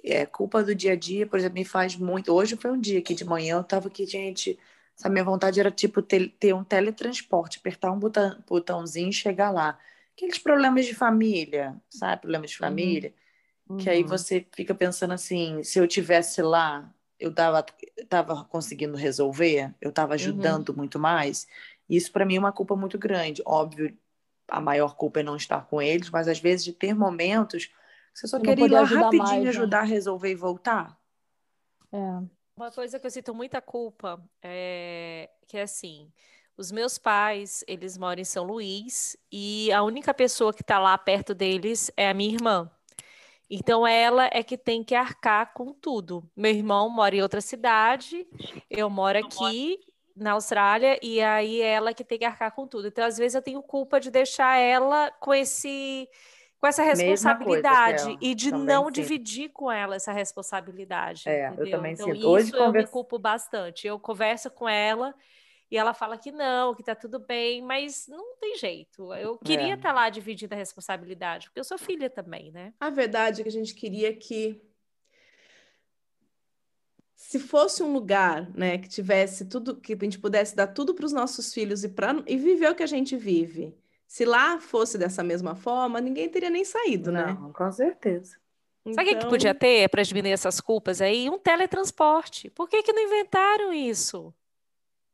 [0.04, 2.34] é culpa do dia a dia, por exemplo, me faz muito.
[2.34, 4.58] Hoje foi um dia que de manhã eu tava aqui, gente,
[5.04, 9.50] a minha vontade era tipo ter, ter um teletransporte, apertar um botão, botãozinho e chegar
[9.52, 9.78] lá.
[10.20, 12.24] Aqueles problemas de família, sabe?
[12.24, 12.68] Problemas de uhum.
[12.68, 13.14] família.
[13.70, 13.78] Uhum.
[13.78, 17.66] Que aí você fica pensando assim, se eu tivesse lá, eu tava,
[18.10, 20.16] tava conseguindo resolver, eu tava uhum.
[20.16, 20.76] ajudando uhum.
[20.76, 21.48] muito mais.
[21.90, 23.42] Isso para mim é uma culpa muito grande.
[23.46, 23.98] Óbvio,
[24.50, 27.72] a maior culpa é não estar com eles, mas às vezes de ter momentos
[28.14, 29.50] você só quer ir lá rapidinho mais, né?
[29.50, 31.00] ajudar a resolver e voltar.
[31.94, 31.98] É.
[32.58, 36.12] Uma coisa que eu sinto muita culpa é que é assim,
[36.60, 40.98] os meus pais, eles moram em São Luís e a única pessoa que está lá
[40.98, 42.70] perto deles é a minha irmã.
[43.50, 46.22] Então ela é que tem que arcar com tudo.
[46.36, 48.28] Meu irmão mora em outra cidade,
[48.70, 49.80] eu moro aqui
[50.14, 52.90] na Austrália e aí ela que tem que arcar com tudo.
[52.90, 56.10] Então às vezes eu tenho culpa de deixar ela com esse
[56.60, 58.96] com essa responsabilidade coisa, e de não sinto.
[58.96, 61.24] dividir com ela essa responsabilidade.
[61.26, 61.66] É, entendeu?
[61.66, 62.18] eu também então, sinto.
[62.18, 62.86] Isso Hoje eu conversa...
[62.86, 63.88] me culpo bastante.
[63.88, 65.16] Eu converso com ela
[65.70, 69.14] e ela fala que não, que tá tudo bem, mas não tem jeito.
[69.14, 69.92] Eu queria estar é.
[69.92, 72.74] tá lá dividindo a responsabilidade, porque eu sou filha também, né?
[72.80, 74.62] A verdade é que a gente queria que
[77.16, 81.06] se fosse um lugar, né, que tivesse tudo, que a gente pudesse dar tudo para
[81.06, 83.78] os nossos filhos e para e viver o que a gente vive
[84.10, 87.38] se lá fosse dessa mesma forma, ninguém teria nem saído, né?
[87.40, 88.38] Não, com certeza.
[88.82, 88.96] Então...
[88.96, 91.30] Sabe o que então podia ter para diminuir essas culpas aí?
[91.30, 92.50] Um teletransporte.
[92.50, 94.34] Por que, que não inventaram isso?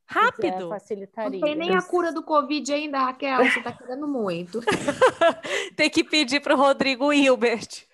[0.07, 0.69] Rápido.
[0.69, 1.39] Facilitaria.
[1.39, 3.43] Não tem nem a cura do Covid ainda, Raquel.
[3.45, 4.61] Você está querendo muito.
[5.75, 7.85] tem que pedir para o Rodrigo Hilbert.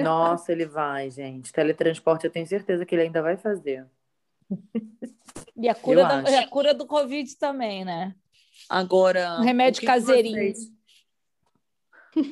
[0.00, 1.52] Nossa, ele vai, gente.
[1.52, 3.86] Teletransporte, eu tenho certeza que ele ainda vai fazer.
[5.58, 8.14] E a cura, da, a cura do Covid também, né?
[8.68, 9.38] Agora.
[9.40, 10.36] Um remédio que caseirinho.
[10.36, 10.72] Que vocês,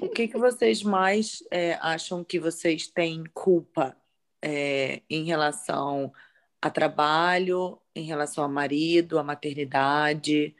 [0.02, 3.96] o que, que vocês mais é, acham que vocês têm culpa
[4.42, 6.12] é, em relação
[6.64, 10.56] a trabalho, em relação a marido, a maternidade,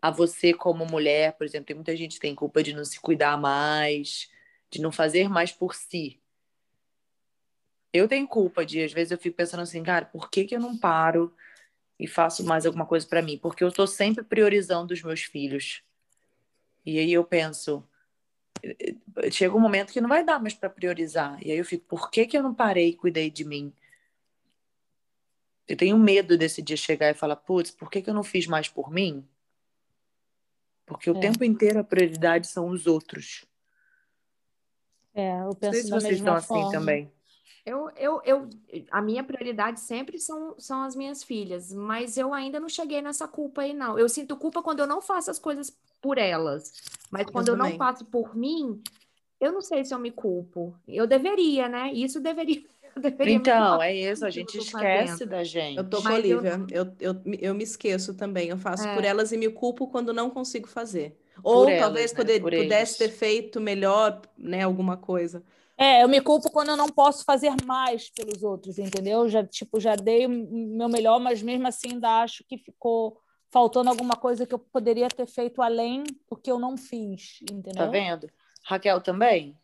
[0.00, 3.00] a você como mulher, por exemplo, tem muita gente que tem culpa de não se
[3.00, 4.30] cuidar mais,
[4.70, 6.20] de não fazer mais por si.
[7.92, 10.60] Eu tenho culpa de, às vezes eu fico pensando assim, cara, por que, que eu
[10.60, 11.34] não paro
[11.98, 15.82] e faço mais alguma coisa para mim, porque eu estou sempre priorizando os meus filhos.
[16.86, 17.84] E aí eu penso,
[19.32, 21.44] chega um momento que não vai dar mais para priorizar.
[21.44, 23.74] E aí eu fico, por que, que eu não parei e cuidei de mim?
[25.70, 28.44] Eu tenho medo desse dia chegar e falar, putz, por que, que eu não fiz
[28.44, 29.24] mais por mim?
[30.84, 31.20] Porque o é.
[31.20, 33.44] tempo inteiro a prioridade são os outros.
[35.14, 36.64] É, eu penso não sei se vocês estão assim forma.
[36.64, 37.12] assim também.
[37.64, 38.50] Eu, eu, eu,
[38.90, 43.28] a minha prioridade sempre são, são as minhas filhas, mas eu ainda não cheguei nessa
[43.28, 43.96] culpa aí, não.
[43.96, 46.72] Eu sinto culpa quando eu não faço as coisas por elas,
[47.12, 48.82] mas quando eu, eu não faço por mim,
[49.40, 50.74] eu não sei se eu me culpo.
[50.88, 51.92] Eu deveria, né?
[51.92, 52.64] Isso deveria.
[52.98, 55.76] Deveria então, é isso, a gente esquece da gente.
[55.76, 56.86] Eu tô com a Olivia, eu...
[56.86, 58.48] Eu, eu, eu me esqueço também.
[58.48, 58.94] Eu faço é.
[58.94, 61.16] por elas e me culpo quando não consigo fazer.
[61.42, 62.38] Ou por talvez elas, né?
[62.40, 64.62] poder, pudesse ter feito melhor, né?
[64.62, 65.42] Alguma coisa.
[65.76, 69.26] É, eu me culpo quando eu não posso fazer mais pelos outros, entendeu?
[69.28, 73.18] Já, tipo, já dei o meu melhor, mas mesmo assim ainda acho que ficou
[73.50, 77.74] faltando alguma coisa que eu poderia ter feito além do que eu não fiz, entendeu?
[77.74, 78.28] Tá vendo?
[78.62, 79.56] Raquel também?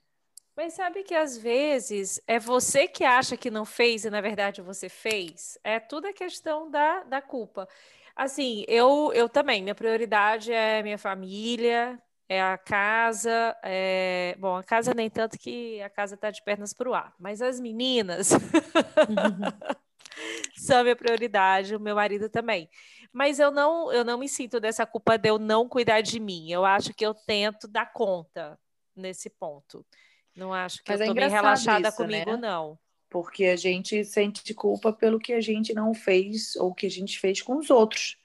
[0.57, 4.63] Mas sabe que às vezes é você que acha que não fez e na verdade
[4.63, 5.59] você fez?
[5.63, 7.69] É tudo a questão da, da culpa.
[8.15, 13.55] Assim, eu, eu também, minha prioridade é minha família, é a casa.
[13.63, 14.35] É...
[14.39, 17.43] Bom, a casa nem tanto que a casa está de pernas para o ar, mas
[17.43, 18.31] as meninas
[20.57, 22.71] são minha prioridade, o meu marido também.
[23.13, 26.51] Mas eu não, eu não me sinto dessa culpa de eu não cuidar de mim.
[26.51, 28.59] Eu acho que eu tento dar conta
[28.95, 29.85] nesse ponto.
[30.37, 32.37] Não acho que mas eu é bem relaxada isso, comigo, né?
[32.37, 32.79] não.
[33.09, 37.19] Porque a gente sente culpa pelo que a gente não fez ou que a gente
[37.19, 38.19] fez com os outros.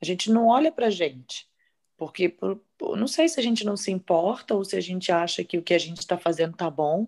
[0.00, 1.46] A gente não olha para gente.
[1.96, 5.12] Porque por, por, não sei se a gente não se importa ou se a gente
[5.12, 7.06] acha que o que a gente está fazendo tá bom.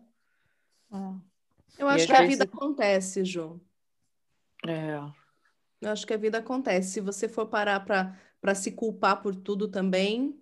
[1.78, 3.60] Eu acho que a vida acontece, Ju.
[4.66, 4.98] É.
[5.80, 6.90] Eu acho que a vida acontece.
[6.90, 10.39] Se você for parar para se culpar por tudo também.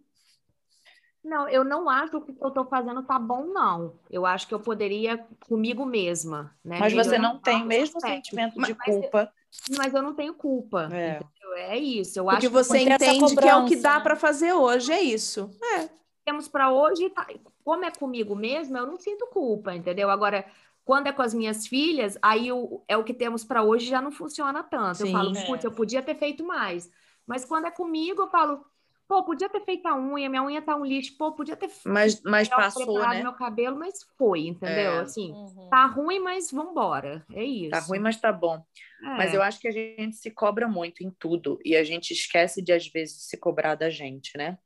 [1.29, 3.95] Não, eu não acho que o que eu estou fazendo tá bom, não.
[4.11, 6.55] Eu acho que eu poderia comigo mesma.
[6.65, 6.79] Né?
[6.81, 9.33] Mas você não tem o mesmo sentimento de mas, culpa.
[9.77, 10.89] Mas eu não tenho culpa.
[10.91, 11.21] É.
[11.57, 12.19] É isso.
[12.19, 14.01] Eu Porque acho você que entende que é o que dá né?
[14.01, 15.51] para fazer hoje, é isso.
[15.77, 15.89] É.
[16.25, 17.27] Temos para hoje, tá.
[17.65, 20.11] como é comigo mesmo, eu não sinto culpa, entendeu?
[20.11, 20.45] Agora,
[20.85, 24.01] quando é com as minhas filhas, aí o, é o que temos para hoje já
[24.01, 24.99] não funciona tanto.
[24.99, 25.47] Sim, eu falo, é.
[25.47, 26.91] putz, eu podia ter feito mais.
[27.27, 28.65] Mas quando é comigo, eu falo,
[29.09, 31.17] Pô, podia ter feito a unha, minha unha tá um lixo.
[31.17, 33.23] Pô, podia ter mas, mas passou, né?
[33.23, 34.93] meu cabelo, mas foi, entendeu?
[34.93, 35.01] É.
[35.01, 35.71] Assim, uhum.
[35.71, 37.25] tá ruim, mas vambora.
[37.33, 37.71] É isso.
[37.71, 38.63] Tá ruim, mas tá bom.
[39.03, 39.07] É.
[39.17, 42.61] Mas eu acho que a gente se cobra muito em tudo e a gente esquece
[42.61, 44.59] de, às vezes, se cobrar da gente, né?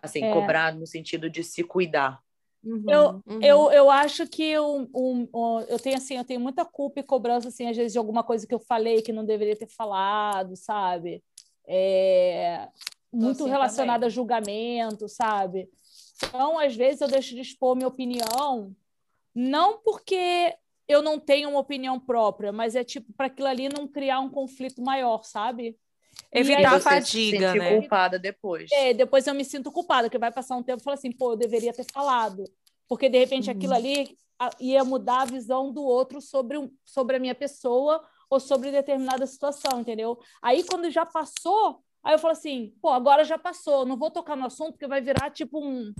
[0.00, 0.32] Assim, é.
[0.32, 2.22] cobrar no sentido de se cuidar.
[2.62, 3.42] Uhum, eu, uhum.
[3.42, 7.04] Eu, eu acho que eu, um, um, eu tenho assim, eu tenho muita culpa e
[7.04, 10.54] cobrança assim, às vezes de alguma coisa que eu falei que não deveria ter falado,
[10.54, 11.22] sabe?
[11.66, 12.68] É,
[13.12, 15.68] muito assim relacionada a julgamento, sabe?
[16.24, 18.74] Então, às vezes, eu deixo de expor minha opinião,
[19.34, 20.54] não porque
[20.88, 24.30] eu não tenho uma opinião própria, mas é tipo para aquilo ali não criar um
[24.30, 25.76] conflito maior, sabe?
[26.32, 27.78] Evitar a fadiga, se né?
[27.78, 28.70] culpada depois.
[28.72, 31.32] É, depois eu me sinto culpada, que vai passar um tempo e falo assim, pô,
[31.32, 32.42] eu deveria ter falado.
[32.88, 33.56] Porque, de repente, uhum.
[33.56, 34.16] aquilo ali
[34.58, 39.26] ia mudar a visão do outro sobre, um, sobre a minha pessoa ou sobre determinada
[39.26, 40.18] situação, entendeu?
[40.42, 44.36] Aí, quando já passou, Aí eu falo assim, pô, agora já passou, não vou tocar
[44.36, 45.92] no assunto porque vai virar tipo um,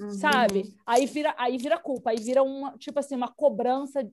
[0.00, 0.10] uhum.
[0.10, 0.74] sabe?
[0.86, 4.06] Aí vira, aí vira culpa, aí vira uma, tipo assim, uma cobrança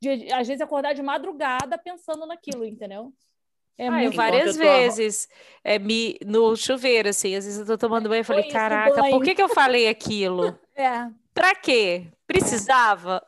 [0.00, 3.12] de, às vezes acordar de madrugada pensando naquilo, entendeu?
[3.76, 5.28] É ah, eu várias vezes
[5.64, 9.22] é, me, no chuveiro, assim, às vezes eu tô tomando banho e falei, caraca, por
[9.22, 10.56] que, que eu falei aquilo?
[10.76, 11.08] é.
[11.34, 12.06] Pra quê?
[12.26, 13.20] Precisava?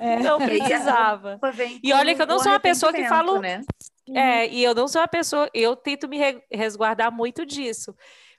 [0.00, 0.18] É.
[0.22, 1.40] Não precisava.
[1.82, 3.40] E olha que eu não sou uma pessoa que falo.
[3.40, 3.62] Né?
[4.14, 6.18] É, e eu não sou uma pessoa, eu tento me
[6.50, 7.94] resguardar muito disso,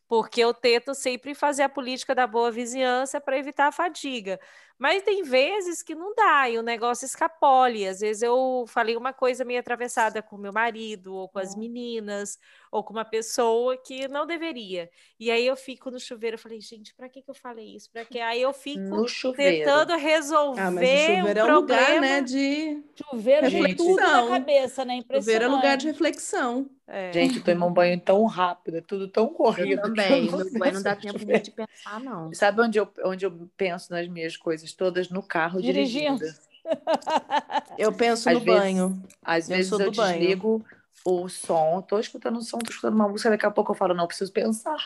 [0.08, 4.39] porque eu tento sempre fazer a política da boa vizinhança para evitar a fadiga.
[4.84, 7.88] Mas tem vezes que não dá e o negócio escapole.
[7.88, 12.38] Às vezes eu falei uma coisa meio atravessada com meu marido, ou com as meninas,
[12.69, 14.89] ou com uma pessoa que não deveria.
[15.17, 17.89] E aí eu fico no chuveiro, eu falei, gente, para que, que eu falei isso?
[17.93, 18.19] Para que?
[18.19, 19.06] Aí eu fico
[19.38, 23.86] tentando resolver ah, mas o chuveiro é um lugar, né, de chuveiro reflexão.
[23.86, 25.00] tudo na cabeça, né?
[25.10, 26.69] Chuveiro é lugar de reflexão.
[26.86, 27.13] É.
[27.13, 29.80] Gente, eu tomo um banho tão rápido, é tudo tão corrido.
[29.80, 32.34] Eu também, meu banho não dá tempo de pensar, não.
[32.34, 35.10] Sabe onde eu, onde eu penso nas minhas coisas todas?
[35.10, 36.20] No carro dirigindo.
[36.20, 36.44] dirigindo.
[37.78, 39.04] Eu penso às no vezes, banho.
[39.22, 41.24] Às eu vezes eu desligo banho.
[41.24, 43.94] o som, tô escutando um som, tô escutando uma música, daqui a pouco eu falo,
[43.94, 44.78] não, preciso pensar.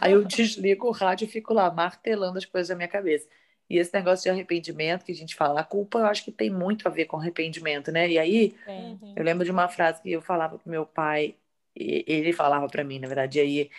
[0.00, 3.26] Aí eu desligo o rádio e fico lá martelando as coisas na minha cabeça.
[3.68, 6.50] E esse negócio de arrependimento que a gente fala, a culpa eu acho que tem
[6.50, 8.10] muito a ver com arrependimento, né?
[8.10, 9.14] E aí, uhum.
[9.16, 11.34] eu lembro de uma frase que eu falava pro meu pai,
[11.74, 13.70] ele falava para mim, na verdade, e aí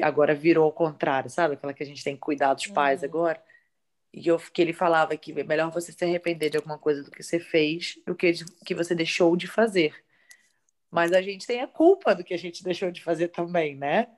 [0.00, 1.54] agora virou ao contrário, sabe?
[1.54, 3.08] Aquela que a gente tem que cuidar dos pais uhum.
[3.08, 3.42] agora.
[4.12, 7.10] E eu, que ele falava que é melhor você se arrepender de alguma coisa do
[7.10, 9.94] que você fez do que de, que você deixou de fazer.
[10.90, 14.08] Mas a gente tem a culpa do que a gente deixou de fazer também, né?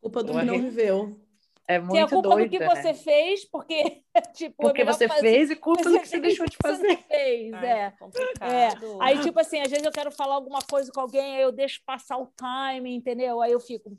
[0.00, 1.24] Culpa do que não viveu.
[1.66, 2.68] É muito tem a culpa doida, do que né?
[2.68, 4.02] você fez, porque,
[4.34, 6.96] tipo, porque é você fazer, fez e culpa do que você deixou de fazer.
[7.08, 7.92] Fez, Ai, é.
[8.40, 8.68] é.
[9.00, 11.80] Aí, tipo assim, às vezes eu quero falar alguma coisa com alguém, aí eu deixo
[11.86, 13.40] passar o time, entendeu?
[13.40, 13.96] Aí eu fico.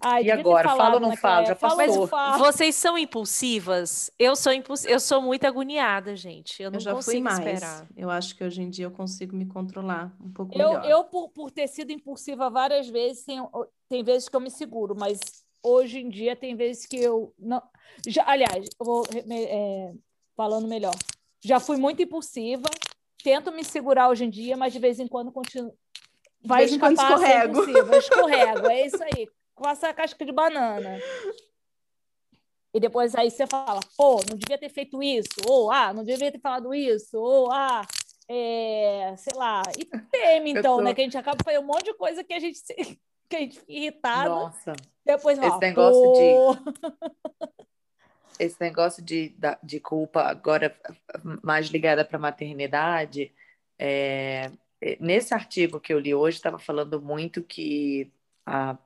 [0.00, 0.68] Ai, e agora?
[0.68, 1.46] Fala ou não fala?
[1.46, 2.08] Já passou.
[2.38, 4.10] Vocês são impulsivas?
[4.18, 4.84] Eu sou impuls...
[4.84, 6.62] eu sou muito agoniada, gente.
[6.62, 7.38] Eu não eu já consigo fui mais.
[7.38, 7.86] esperar.
[7.96, 10.84] Eu acho que hoje em dia eu consigo me controlar um pouco eu, melhor.
[10.84, 13.38] Eu, por, por ter sido impulsiva várias vezes, tem,
[13.88, 15.20] tem vezes que eu me seguro, mas
[15.62, 17.62] hoje em dia tem vezes que eu não.
[18.06, 19.92] Já, aliás, eu vou é,
[20.36, 20.94] falando melhor.
[21.44, 22.68] Já fui muito impulsiva,
[23.22, 25.72] tento me segurar hoje em dia, mas de vez em quando continuo.
[26.44, 27.62] Vai escapar escorrego.
[27.94, 29.28] escorrego, é isso aí.
[29.54, 30.98] Com essa casca de banana.
[32.74, 36.32] E depois aí você fala, pô, não devia ter feito isso, ou ah, não devia
[36.32, 37.82] ter falado isso, ou ah,
[38.26, 40.82] é, sei lá, e teme, então, tô...
[40.82, 40.94] né?
[40.94, 42.60] Que a gente acaba fazendo um monte de coisa que a gente
[43.28, 44.28] que a gente fica irritada.
[44.28, 44.72] Nossa.
[45.04, 47.62] Depois esse negócio de
[48.42, 50.74] esse negócio de, de culpa agora
[51.42, 53.32] mais ligada para maternidade,
[53.78, 54.50] é,
[54.98, 58.10] nesse artigo que eu li hoje estava falando muito que
[58.46, 58.76] a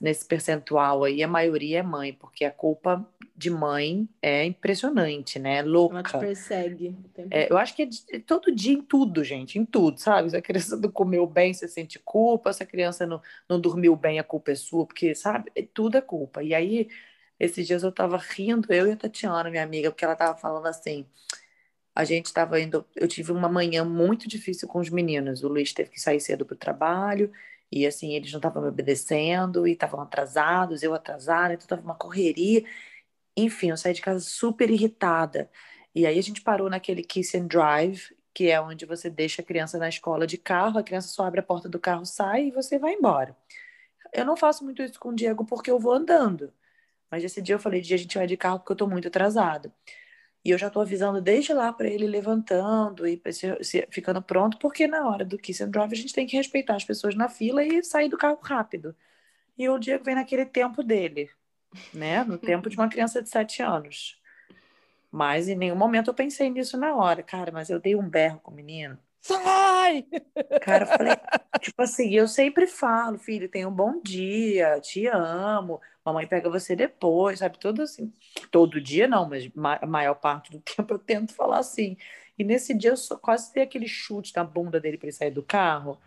[0.00, 3.06] nesse percentual aí, a maioria é mãe, porque a culpa
[3.38, 5.62] de mãe é impressionante, né?
[5.62, 5.94] Louca.
[5.94, 6.96] Ela te persegue.
[7.30, 10.30] É, eu acho que é, de, é, todo dia em tudo, gente, em tudo, sabe?
[10.30, 13.94] Se a criança não comeu bem, você sente culpa, se a criança não, não dormiu
[13.94, 15.52] bem, a culpa é sua, porque, sabe?
[15.54, 16.42] É, tudo é culpa.
[16.42, 16.88] E aí,
[17.38, 20.66] esses dias eu tava rindo, eu e a Tatiana, minha amiga, porque ela tava falando
[20.66, 21.06] assim.
[21.94, 22.84] A gente estava indo.
[22.94, 25.42] Eu tive uma manhã muito difícil com os meninos.
[25.42, 27.32] O Luiz teve que sair cedo para o trabalho
[27.70, 31.94] e assim, eles não estavam me obedecendo e estavam atrasados, eu atrasada, então estava uma
[31.94, 32.64] correria.
[33.36, 35.50] Enfim, eu saí de casa super irritada.
[35.94, 39.44] E aí a gente parou naquele Kiss and Drive, que é onde você deixa a
[39.44, 42.50] criança na escola de carro, a criança só abre a porta do carro, sai e
[42.52, 43.36] você vai embora.
[44.12, 46.52] Eu não faço muito isso com o Diego porque eu vou andando.
[47.10, 49.08] Mas esse dia eu falei, dia a gente vai de carro porque eu estou muito
[49.08, 49.72] atrasada.
[50.48, 54.56] E eu já estou avisando desde lá para ele levantando e se, se, ficando pronto,
[54.56, 57.28] porque na hora do Kiss and Drive a gente tem que respeitar as pessoas na
[57.28, 58.96] fila e sair do carro rápido.
[59.58, 61.28] E o Diego vem naquele tempo dele.
[61.92, 62.24] né?
[62.24, 64.18] No tempo de uma criança de sete anos.
[65.12, 67.52] Mas em nenhum momento eu pensei nisso na hora, cara.
[67.52, 68.98] Mas eu dei um berro com o menino.
[69.20, 70.06] Sai!
[70.62, 71.12] Cara, eu falei,
[71.60, 75.78] tipo assim, eu sempre falo, filho, tenha um bom dia, te amo,
[76.08, 77.58] mamãe pega você depois, sabe?
[77.58, 78.12] Todo assim,
[78.50, 79.50] todo dia não, mas
[79.80, 81.96] a maior parte do tempo eu tento falar assim.
[82.38, 85.42] E nesse dia eu quase dei aquele chute na bunda dele para ele sair do
[85.42, 85.98] carro.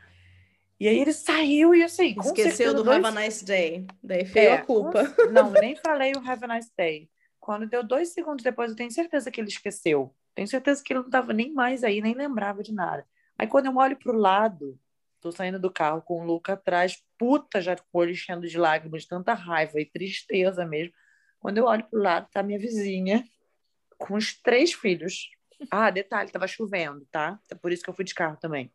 [0.80, 2.16] E aí ele saiu e assim.
[2.20, 3.04] Esqueceu do dois...
[3.04, 3.86] Have a Nice Day.
[4.02, 5.04] Daí feio é, a culpa.
[5.32, 7.10] Não, nem falei o Have a Nice Day.
[7.40, 10.14] Quando deu dois segundos depois, eu tenho certeza que ele esqueceu.
[10.34, 13.06] Tenho certeza que ele não estava nem mais aí, nem lembrava de nada.
[13.38, 14.80] Aí quando eu olho para o lado,
[15.22, 18.58] tô saindo do carro com o Luca atrás, puta, já com o olho enchendo de
[18.58, 20.94] lágrimas, tanta raiva e tristeza mesmo.
[21.40, 23.24] Quando eu olho para o lado, tá minha vizinha
[23.98, 25.30] com os três filhos.
[25.70, 27.40] Ah, detalhe, tava chovendo, tá?
[27.50, 28.74] É por isso que eu fui de carro também.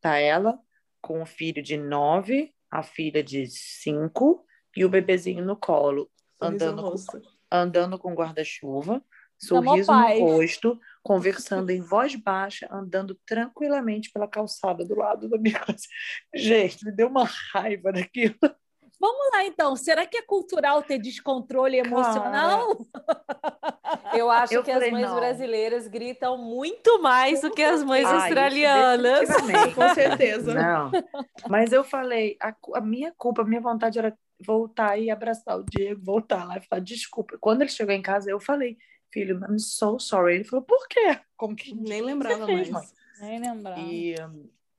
[0.00, 0.58] Tá ela,
[1.00, 4.44] com o filho de nove, a filha de cinco
[4.76, 6.96] e o bebezinho no colo, andando com,
[7.50, 9.02] andando com guarda-chuva,
[9.38, 15.56] sorriso no rosto, conversando em voz baixa, andando tranquilamente pela calçada do lado da minha
[15.56, 15.84] casa.
[16.34, 18.34] Gente, me deu uma raiva daquilo.
[18.98, 19.76] Vamos lá, então.
[19.76, 22.76] Será que é cultural ter descontrole emocional?
[22.92, 25.14] Cara, eu acho eu que falei, as mães não.
[25.14, 29.28] brasileiras gritam muito mais do que as mães ah, australianas.
[29.76, 30.54] Com certeza.
[30.54, 30.90] Não.
[31.48, 34.12] Mas eu falei, a, a, minha culpa, a minha vontade era
[34.44, 37.38] voltar e abraçar o Diego, voltar lá e falar desculpa.
[37.40, 38.76] Quando ele chegou em casa, eu falei,
[39.12, 40.36] filho, I'm so sorry.
[40.36, 41.18] Ele falou, por quê?
[41.36, 42.70] Como que nem lembrava mais.
[42.70, 42.86] Mãe?
[43.20, 43.80] Nem lembrava.
[43.80, 44.14] E,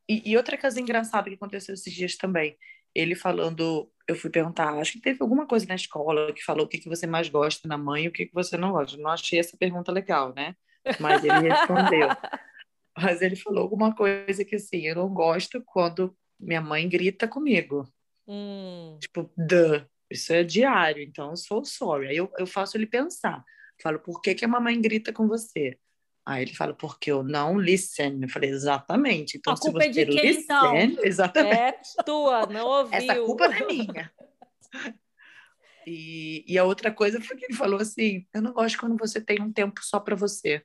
[0.07, 2.57] e, e outra coisa engraçada que aconteceu esses dias também
[2.97, 6.67] ele falando, eu fui perguntar, acho que teve alguma coisa na escola que falou o
[6.67, 8.97] que, que você mais gosta na mãe e o que, que você não gosta.
[8.97, 10.55] Não achei essa pergunta legal, né?
[10.99, 12.09] Mas ele respondeu.
[12.97, 17.87] Mas ele falou alguma coisa que assim, eu não gosto quando minha mãe grita comigo.
[18.27, 18.97] Hum.
[18.99, 22.07] Tipo, duh, isso é diário, então sou sorry.
[22.07, 23.45] Aí eu, eu faço ele pensar.
[23.81, 25.77] Falo, por que, que a mamãe grita com você?
[26.25, 28.19] Aí ele fala, porque eu não listen.
[28.21, 29.37] Eu falei, exatamente.
[29.37, 30.75] Então, a culpa é de quem, listen, então?
[31.05, 31.89] Exatamente.
[31.97, 32.97] É tua, não ouviu.
[32.97, 34.11] Essa culpa não é minha.
[35.85, 39.21] E, e a outra coisa foi que ele falou assim, eu não gosto quando você
[39.21, 40.61] tem um tempo só para você.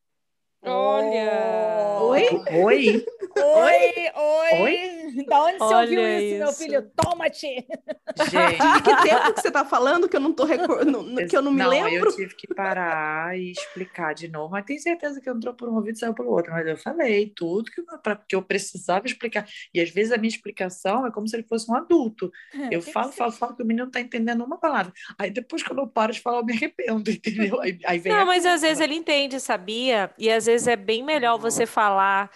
[0.65, 1.99] Olha!
[2.03, 2.25] Oi?
[2.65, 3.07] Oi?
[3.37, 4.61] Oi, oi.
[4.61, 5.02] Oi?
[5.29, 6.91] Da onde você ouviu isso, isso, meu filho?
[6.97, 7.47] Toma-te!
[8.31, 11.53] Gente, que tempo que você está falando que eu não tô recordando, que eu não
[11.53, 12.11] me não, lembro?
[12.11, 15.75] eu tive que parar e explicar de novo, mas tenho certeza que entrou por um
[15.77, 16.53] ouvido e saiu pelo outro.
[16.53, 19.47] Mas eu falei tudo que, pra, que eu precisava explicar.
[19.73, 22.31] E às vezes a minha explicação é como se ele fosse um adulto.
[22.55, 24.93] É, eu falo, falo, falo que o menino não está entendendo uma palavra.
[25.19, 27.61] Aí depois, quando eu paro de falar, eu me arrependo, entendeu?
[27.61, 30.11] Aí, aí vem não, mas às vezes ele entende, sabia?
[30.19, 32.31] E às vezes é bem melhor você falar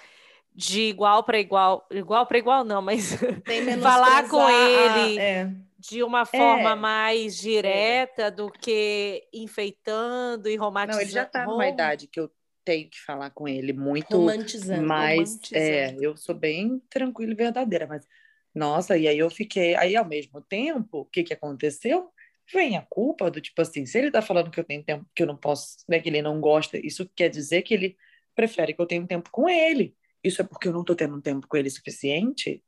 [0.57, 3.13] de igual para igual, igual para igual não, mas
[3.83, 5.53] falar com ele a, é.
[5.79, 6.75] de uma forma é.
[6.75, 8.31] mais direta é.
[8.31, 10.97] do que enfeitando e romantizando.
[10.97, 12.31] Não, ele já está numa idade que eu
[12.65, 15.59] tenho que falar com ele muito romantizando, mas romantizando.
[15.59, 18.07] é, eu sou bem tranquila e verdadeira, mas
[18.55, 22.11] nossa, e aí eu fiquei, aí ao mesmo tempo, o que que aconteceu?
[22.51, 25.23] Vem a culpa do tipo assim, se ele tá falando que eu tenho tempo que
[25.23, 27.97] eu não posso, né, que ele não gosta, isso quer dizer que ele
[28.35, 29.95] prefere que eu tenha tempo com ele.
[30.27, 32.63] Isso é porque eu não estou tendo tempo com ele suficiente?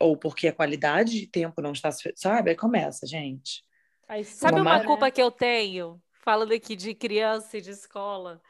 [0.00, 2.50] Ou porque a qualidade de tempo não está, sabe?
[2.50, 3.62] Aí começa, gente.
[4.08, 8.42] Aí, sabe uma, uma culpa que eu tenho, falando aqui de criança e de escola?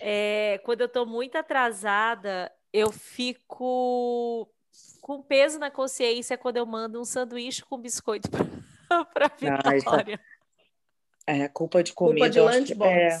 [0.00, 4.52] É, quando eu estou muito atrasada, eu fico
[5.00, 9.26] com peso na consciência quando eu mando um sanduíche com biscoito para
[9.66, 10.20] a Vitória.
[11.26, 12.26] Ah, é, culpa de comida.
[12.26, 12.90] Culpa de lunchbox.
[12.90, 13.18] É,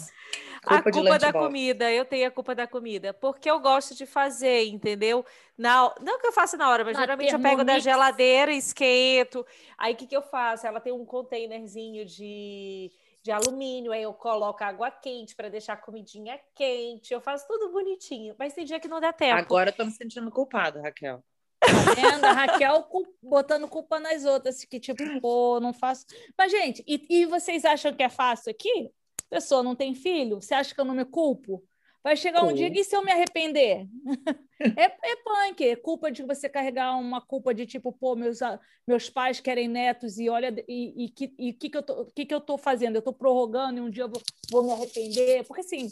[0.64, 4.06] Culpa a culpa da comida, eu tenho a culpa da comida, porque eu gosto de
[4.06, 5.26] fazer, entendeu?
[5.58, 9.44] Na, não que eu faça na hora, mas na geralmente eu pego da geladeira, esquento.
[9.76, 10.64] Aí o que, que eu faço?
[10.64, 12.92] Ela tem um containerzinho de,
[13.24, 17.12] de alumínio, aí eu coloco água quente para deixar a comidinha quente.
[17.12, 19.40] Eu faço tudo bonitinho, mas tem dia que não dá tempo.
[19.40, 21.24] Agora eu tô me sentindo culpada, Raquel.
[21.58, 22.24] Tá vendo?
[22.24, 22.88] A Raquel
[23.20, 26.06] botando culpa nas outras, que tipo, pô, não faço.
[26.38, 28.92] Mas, gente, e, e vocês acham que é fácil aqui?
[29.32, 31.64] Pessoa não tem filho, você acha que eu não me culpo?
[32.04, 33.86] Vai chegar um dia e se eu me arrepender?
[34.76, 38.40] é, é punk, é culpa de você carregar uma culpa de tipo, pô, meus,
[38.86, 42.26] meus pais querem netos e olha, e o que, e que, que, eu tô, que,
[42.26, 42.96] que eu tô fazendo?
[42.96, 44.20] Eu tô prorrogando e um dia eu vou,
[44.50, 45.46] vou me arrepender.
[45.46, 45.88] Porque assim,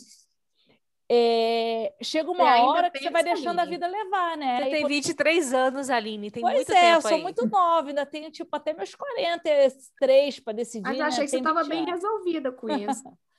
[1.08, 3.76] é, chega uma é, hora que você vai deixando Aline.
[3.76, 4.64] a vida levar, né?
[4.64, 7.22] Você tem 23 anos, Aline, tem pois muito é, tempo eu sou aí.
[7.22, 10.82] muito nova, ainda tenho tipo até meus 43 para decidir.
[10.82, 11.24] Mas eu achei né?
[11.24, 13.02] que você estava bem resolvida com isso.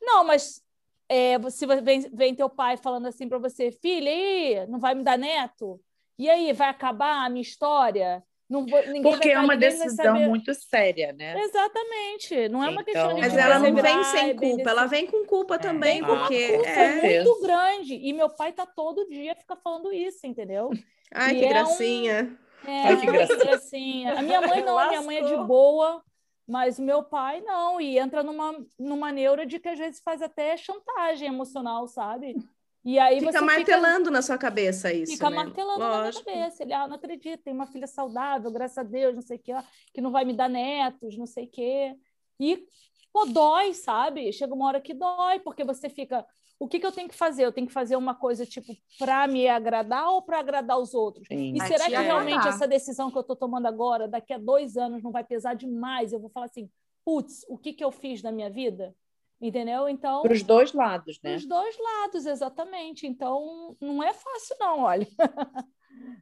[0.00, 0.62] Não, mas
[1.08, 5.02] é, se vem, vem teu pai falando assim para você, filha, e não vai me
[5.02, 5.80] dar neto?
[6.18, 8.22] E aí, vai acabar a minha história?
[8.50, 11.40] Não vou, Porque é uma decisão muito séria, né?
[11.40, 12.48] Exatamente.
[12.48, 13.20] Não é uma então, questão de.
[13.20, 15.58] Mas ela não vem sem culpa, ela vem com culpa é.
[15.58, 17.94] também, porque culpa é muito grande.
[17.94, 20.70] E meu pai tá todo dia fica falando isso, entendeu?
[21.14, 22.38] Ai, e que é gracinha.
[22.66, 22.70] Um...
[22.70, 24.18] É, Ai, que gracinha.
[24.18, 26.02] A minha mãe não, a minha mãe é de boa,
[26.50, 27.80] mas o meu pai não.
[27.80, 32.36] E entra numa, numa neura de que às vezes faz até chantagem emocional, sabe?
[32.84, 35.12] E aí fica martelando fica, na sua cabeça isso.
[35.12, 35.36] Fica né?
[35.36, 36.24] martelando Lógico.
[36.24, 36.62] na minha cabeça.
[36.62, 39.52] Ele, ah, não acredito, tem uma filha saudável, graças a Deus, não sei o que,
[39.94, 41.94] que não vai me dar netos, não sei o quê.
[42.40, 42.66] E,
[43.12, 44.32] pô, dói, sabe?
[44.32, 46.26] Chega uma hora que dói, porque você fica.
[46.60, 47.42] O que, que eu tenho que fazer?
[47.42, 51.26] Eu tenho que fazer uma coisa, tipo, para me agradar ou para agradar os outros?
[51.26, 51.54] Sim.
[51.54, 55.02] E será que realmente essa decisão que eu estou tomando agora, daqui a dois anos,
[55.02, 56.12] não vai pesar demais?
[56.12, 56.68] Eu vou falar assim,
[57.02, 58.94] putz, o que, que eu fiz na minha vida?
[59.40, 59.88] Entendeu?
[59.88, 60.20] Então.
[60.20, 61.30] Para os dois lados, né?
[61.30, 63.06] Para os dois lados, exatamente.
[63.06, 65.08] Então, não é fácil, não, olha.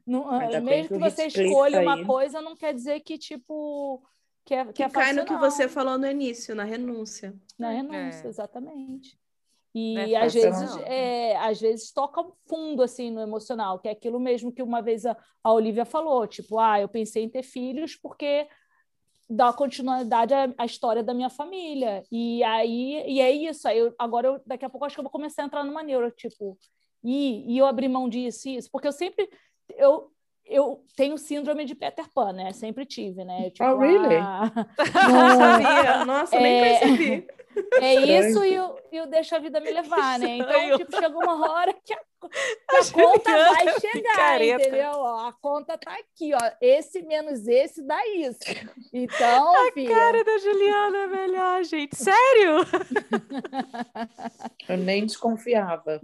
[0.07, 4.01] não, mesmo que você escolha uma coisa, não quer dizer que, tipo.
[4.45, 7.37] Que, é, que, que é cai no que você falou no início, na renúncia.
[7.57, 8.29] Na renúncia, é.
[8.29, 9.19] exatamente.
[9.73, 14.19] E é às vezes, é, às vezes toca fundo assim no emocional, que é aquilo
[14.19, 17.95] mesmo que uma vez a, a Olivia falou, tipo, ah, eu pensei em ter filhos
[17.95, 18.47] porque
[19.29, 22.03] dar continuidade à, à, história da minha família.
[22.11, 23.67] E aí e é isso.
[23.67, 25.83] Aí eu, agora eu, daqui a pouco acho que eu vou começar a entrar numa
[25.83, 26.57] neura, tipo,
[27.03, 29.29] e, e eu abrir mão disso, isso, porque eu sempre
[29.77, 30.11] eu
[30.49, 32.51] eu tenho síndrome de Peter Pan, né?
[32.53, 33.51] Sempre tive, né?
[33.51, 34.15] Tipo, oh, really?
[34.15, 34.51] Ah,
[35.07, 36.05] não sabia.
[36.05, 37.27] Nossa, é, nem percebi.
[37.81, 40.37] É isso e o, e o deixa a vida me levar, né?
[40.37, 41.99] Então, tipo, chegou uma hora que a
[42.69, 45.05] a conta vai chegar, entendeu?
[45.05, 46.51] a conta tá aqui, ó.
[46.61, 48.39] Esse menos esse dá isso.
[48.91, 49.95] Então, a filha...
[49.95, 51.95] cara da Juliana é melhor, gente.
[51.95, 52.65] Sério?
[54.67, 56.01] Eu nem desconfiava.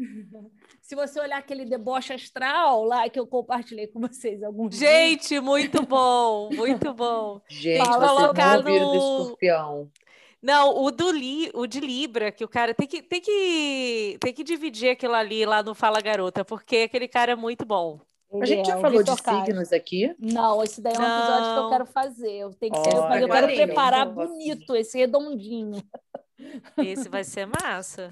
[0.81, 5.43] Se você olhar aquele deboche astral lá que eu compartilhei com vocês alguns Gente, dias.
[5.43, 7.41] muito bom, muito bom.
[7.49, 8.63] Gente, Tem que colocar no...
[8.63, 9.91] do escorpião.
[10.45, 14.31] Não, o do Li, o de Libra, que o cara tem que, tem que, tem
[14.31, 17.99] que dividir aquilo ali lá no Fala Garota, porque aquele cara é muito bom.
[18.31, 20.15] Ele a gente já é, falou de signos aqui?
[20.19, 21.17] Não, esse daí é um não.
[21.17, 22.31] episódio que eu quero fazer.
[22.31, 25.81] Eu tenho que ser, eu quero preparar bonito, esse redondinho.
[26.77, 28.11] Esse vai ser massa.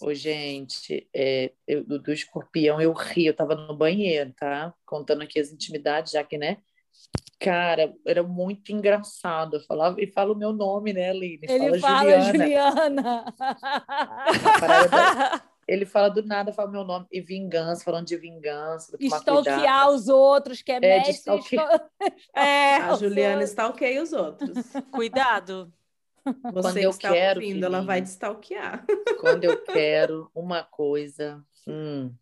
[0.00, 4.72] Ô, gente, é, eu, do, do escorpião eu ri, eu tava no banheiro, tá?
[4.86, 6.58] Contando aqui as intimidades, já que, né?
[7.42, 9.56] Cara, era muito engraçado.
[9.56, 11.40] Eu falava e fala o meu nome, né, Aline?
[11.48, 12.32] Ele fala, fala Juliana.
[12.32, 13.24] Juliana.
[15.66, 18.96] ele fala do nada, fala meu nome e vingança, falando de vingança.
[19.00, 21.56] Stalkear os outros, que é, é mestre.
[22.32, 24.72] É, a Juliana stalkeia os outros.
[24.92, 25.72] Cuidado.
[26.24, 28.86] Você Quando eu quero, ouvindo, ela vai te stalkear.
[29.20, 32.14] Quando eu quero uma coisa, hum,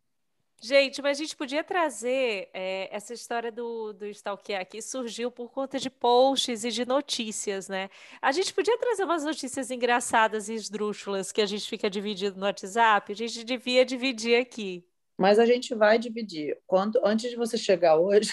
[0.63, 5.51] Gente, mas a gente podia trazer é, essa história do, do stalkear aqui, surgiu por
[5.51, 7.89] conta de posts e de notícias, né?
[8.21, 12.45] A gente podia trazer umas notícias engraçadas e esdrúxulas que a gente fica dividido no
[12.45, 14.85] WhatsApp, a gente devia dividir aqui.
[15.17, 16.59] Mas a gente vai dividir.
[16.67, 18.31] Quando, antes de você chegar hoje,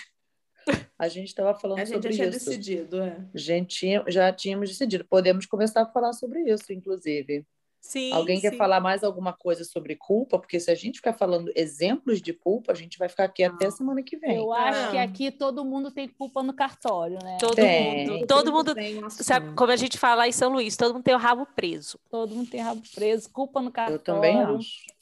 [1.00, 2.08] a gente estava falando sobre isso.
[2.08, 3.26] A gente já tinha decidido, é.
[3.34, 5.06] A gente já tínhamos decidido.
[5.06, 7.46] Podemos começar a falar sobre isso, inclusive.
[7.80, 8.42] Sim, Alguém sim.
[8.42, 10.38] quer falar mais alguma coisa sobre culpa?
[10.38, 13.48] Porque se a gente ficar falando exemplos de culpa, a gente vai ficar aqui ah,
[13.48, 14.38] até semana que vem.
[14.38, 17.38] Eu acho que aqui todo mundo tem culpa no cartório, né?
[17.40, 18.08] Todo tem.
[18.08, 18.28] mundo.
[18.28, 18.76] Todo, mundo,
[19.10, 22.00] sabe, como a gente fala em São Luís, todo mundo tem o rabo preso.
[22.10, 24.00] Todo mundo tem rabo preso, culpa no cartório.
[24.00, 24.97] Eu também acho.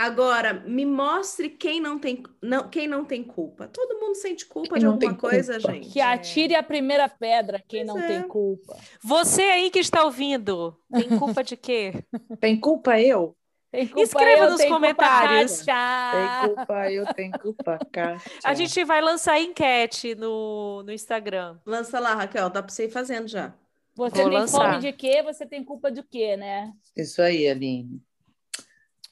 [0.00, 3.68] Agora, me mostre quem não tem, não, quem não tem culpa.
[3.68, 5.74] Todo mundo sente culpa quem de alguma coisa, culpa.
[5.74, 5.90] gente.
[5.90, 8.06] Que atire a primeira pedra quem pois não é.
[8.06, 8.78] tem culpa.
[9.02, 11.92] Você aí que está ouvindo, tem culpa de quê?
[12.40, 13.36] Tem culpa eu?
[13.70, 15.64] Tem culpa Escreva eu, nos comentários.
[15.66, 18.32] Tem culpa eu, tem culpa Kátia.
[18.42, 21.58] A gente vai lançar enquete no, no Instagram.
[21.66, 23.54] Lança lá, Raquel, dá para você ir fazendo já.
[23.94, 24.72] Você Vou tem lançar.
[24.72, 25.22] fome de quê?
[25.22, 26.72] Você tem culpa de quê, né?
[26.96, 28.02] Isso aí, Aline.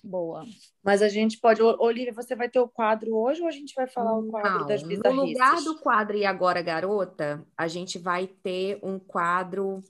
[0.08, 0.42] Boa.
[0.82, 1.62] Mas a gente pode.
[1.62, 4.66] Olivia, você vai ter o quadro hoje ou a gente vai falar o quadro Não,
[4.66, 5.14] das bizarrices?
[5.14, 9.82] No lugar do quadro E Agora Garota, a gente vai ter um quadro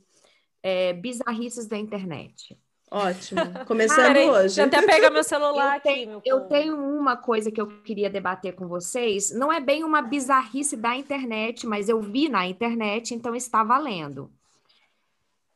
[0.61, 2.59] é, Bizarrices da Internet.
[2.91, 3.41] Ótimo.
[3.65, 4.61] Começando ah, hoje.
[4.61, 6.29] Até pega meu celular eu tenho, aqui.
[6.29, 9.31] eu tenho uma coisa que eu queria debater com vocês.
[9.31, 14.33] Não é bem uma bizarrice da internet, mas eu vi na internet, então está valendo.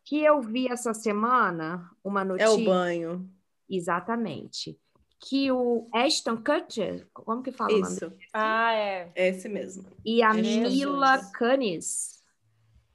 [0.04, 2.46] Que eu vi essa semana uma notícia.
[2.46, 3.28] É o banho.
[3.72, 4.78] Exatamente.
[5.18, 8.06] Que o Ashton Kutcher, como que fala Isso.
[8.06, 8.22] o nome?
[8.34, 9.12] Ah, é.
[9.14, 9.28] é.
[9.28, 9.84] Esse mesmo.
[10.04, 12.22] E a é Mila Kunis,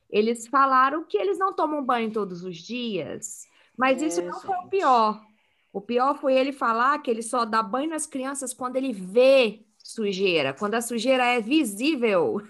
[0.10, 3.46] eles falaram que eles não tomam banho todos os dias,
[3.78, 4.46] mas é, isso não gente.
[4.46, 5.26] foi o pior.
[5.74, 9.66] O pior foi ele falar que ele só dá banho nas crianças quando ele vê
[9.78, 12.42] sujeira, quando a sujeira é visível.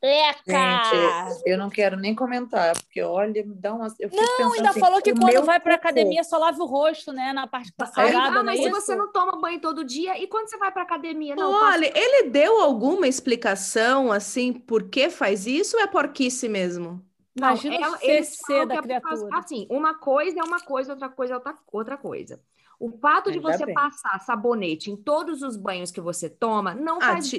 [0.00, 0.84] Eca!
[0.84, 3.92] Gente, eu não quero nem comentar, porque olha, me dá uma.
[3.98, 7.32] Eu não, ainda assim, falou que quando vai para academia só lava o rosto, né?
[7.32, 8.80] Na parte da salgada, ah, mas é se isso?
[8.80, 11.34] você não toma banho todo dia, e quando você vai para academia?
[11.34, 12.04] Não, olha, passo...
[12.04, 17.04] ele deu alguma explicação, assim, por que faz isso ou é porquice mesmo?
[17.36, 19.28] Imagina ela, o CC da é criatura.
[19.32, 21.40] assim, uma coisa é uma coisa, outra coisa é
[21.72, 22.40] outra, coisa.
[22.78, 23.74] O fato de você bem.
[23.74, 27.30] passar sabonete em todos os banhos que você toma não ah, faz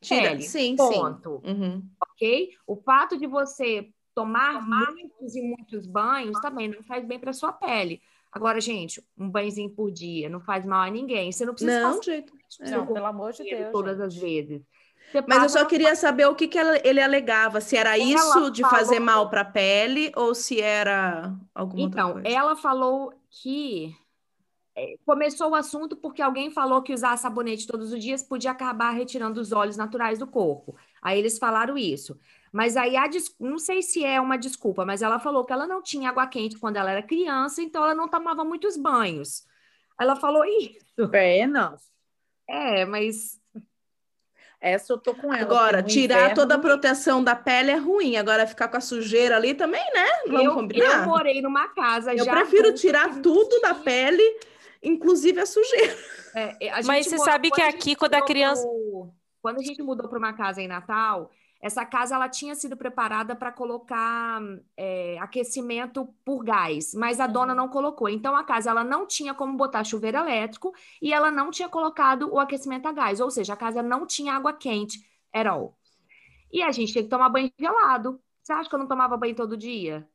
[0.00, 0.42] tira, pele.
[0.42, 1.42] Sim, ponto.
[1.44, 1.50] sim.
[1.50, 1.82] Uhum.
[2.12, 2.50] Ok?
[2.66, 7.32] O fato de você tomar, tomar muitos e muitos banhos também não faz bem para
[7.32, 8.00] sua pele.
[8.30, 11.32] Agora, gente, um banhozinho por dia não faz mal a ninguém.
[11.32, 12.32] Você não precisa não, jeito.
[12.60, 13.72] Não, pelo amor de Deus.
[13.72, 14.06] Todas gente.
[14.06, 14.62] as vezes.
[15.10, 18.60] Você Mas eu só queria saber o que, que ele alegava, se era isso de
[18.60, 18.76] falou...
[18.76, 22.28] fazer mal para a pele ou se era alguma então, outra coisa.
[22.28, 23.96] Então, ela falou que
[25.04, 29.40] começou o assunto porque alguém falou que usar sabonete todos os dias podia acabar retirando
[29.40, 30.76] os óleos naturais do corpo.
[31.00, 32.18] Aí eles falaram isso.
[32.52, 33.08] Mas aí a
[33.38, 36.58] não sei se é uma desculpa, mas ela falou que ela não tinha água quente
[36.58, 39.46] quando ela era criança, então ela não tomava muitos banhos.
[40.00, 41.08] Ela falou isso.
[41.10, 41.80] Fair enough.
[42.48, 43.38] É, mas
[44.60, 45.42] essa eu tô com ela.
[45.42, 46.34] Agora, tirar inverno...
[46.34, 48.16] toda a proteção da pele é ruim.
[48.16, 50.06] Agora, ficar com a sujeira ali também, né?
[50.26, 51.02] Vamos eu, combinar?
[51.02, 52.32] Eu morei numa casa eu já.
[52.32, 54.22] Eu prefiro tirar tudo da pele
[54.82, 55.96] inclusive a sujeira.
[56.34, 58.62] É, a Mas você sabe que aqui, quando a criança.
[58.62, 59.10] Pro...
[59.40, 63.34] Quando a gente mudou para uma casa em Natal, essa casa ela tinha sido preparada
[63.34, 64.40] para colocar
[64.76, 67.32] é, aquecimento por gás, mas a uhum.
[67.32, 68.08] dona não colocou.
[68.08, 70.72] Então a casa ela não tinha como botar chuveiro elétrico
[71.02, 74.34] e ela não tinha colocado o aquecimento a gás, ou seja, a casa não tinha
[74.34, 75.76] água quente era all.
[76.52, 78.20] E a gente tinha que tomar banho gelado.
[78.42, 80.08] Você acha que eu não tomava banho todo dia?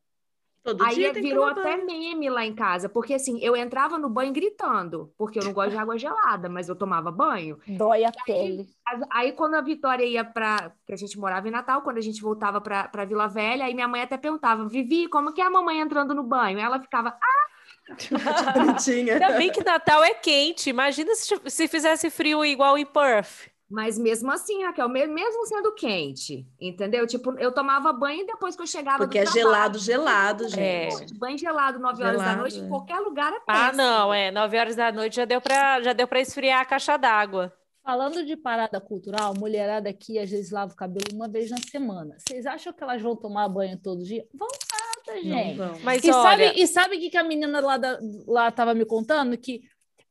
[0.64, 4.32] Todo Aí dia virou até meme lá em casa, porque assim, eu entrava no banho
[4.32, 7.58] gritando, porque eu não gosto de água gelada, mas eu tomava banho.
[7.68, 8.66] Dói a pele.
[8.88, 12.00] Aí, aí quando a Vitória ia para, que a gente morava em Natal, quando a
[12.00, 15.50] gente voltava para Vila Velha, aí minha mãe até perguntava: "Vivi, como que é a
[15.50, 17.44] mamãe entrando no banho?" Ela ficava: "Ah.
[18.88, 20.70] Ainda bem que Natal é quente.
[20.70, 23.53] Imagina se, se fizesse frio igual em Perth.
[23.70, 27.06] Mas mesmo assim, Raquel, mesmo sendo quente, entendeu?
[27.06, 30.60] Tipo, eu tomava banho depois que eu chegava Porque do é gelado, gelado, gente.
[30.60, 30.88] É.
[31.14, 32.68] Banho gelado, 9 horas gelado, da noite, em é.
[32.68, 33.46] qualquer lugar é péssimo.
[33.48, 34.30] Ah, não, é.
[34.30, 37.52] 9 horas da noite já deu para já deu para esfriar a caixa d'água.
[37.82, 42.16] Falando de parada cultural, mulherada aqui às vezes lava o cabelo uma vez na semana.
[42.18, 44.26] Vocês acham que elas vão tomar banho todo dia?
[44.32, 44.48] Vão
[45.06, 45.58] nada, gente.
[45.58, 46.22] Não, Mas e, olha...
[46.22, 49.36] sabe, e sabe o que, que a menina lá, da, lá tava me contando?
[49.36, 49.62] Que,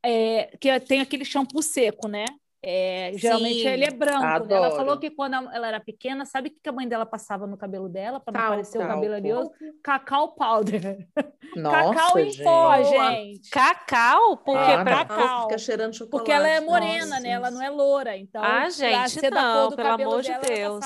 [0.02, 2.26] é, que tem aquele shampoo seco, né?
[2.66, 4.46] É, geralmente Sim, ele é branco.
[4.46, 4.54] Né?
[4.54, 7.58] Ela falou que quando ela era pequena, sabe o que a mãe dela passava no
[7.58, 9.50] cabelo dela para não parecer o cabelo oleoso?
[9.82, 11.06] Cacau powder.
[11.54, 13.50] Nossa, cacau em pó, gente.
[13.50, 14.38] Cacau?
[14.38, 15.42] Por que ah, cacau?
[15.42, 16.10] Fica cheirando chocolate.
[16.10, 17.28] Porque ela é morena, Nossa, né?
[17.28, 18.16] Ela não é loura.
[18.16, 20.82] Então, ah, gente, não, pelo amor de Deus.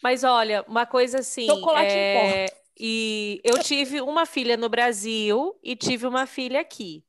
[0.00, 1.46] Mas olha, uma coisa assim.
[1.46, 2.44] Chocolate é...
[2.44, 2.54] em pó.
[2.80, 7.02] E eu tive uma filha no Brasil e tive uma filha aqui.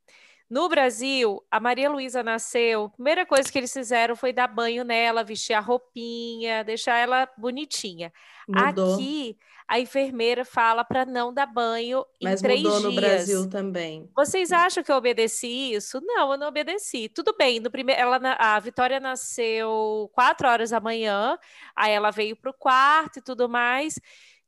[0.49, 4.83] No Brasil, a Maria Luísa nasceu, a primeira coisa que eles fizeram foi dar banho
[4.83, 8.11] nela, vestir a roupinha, deixar ela bonitinha.
[8.47, 8.95] Mudou.
[8.95, 9.37] Aqui,
[9.67, 12.93] a enfermeira fala para não dar banho Mas em três mudou dias.
[12.95, 14.09] no Brasil também.
[14.15, 16.01] Vocês acham que eu obedeci isso?
[16.01, 17.07] Não, eu não obedeci.
[17.09, 21.37] Tudo bem, no primeiro, ela, a Vitória nasceu quatro horas da manhã,
[21.75, 23.99] aí ela veio para o quarto e tudo mais.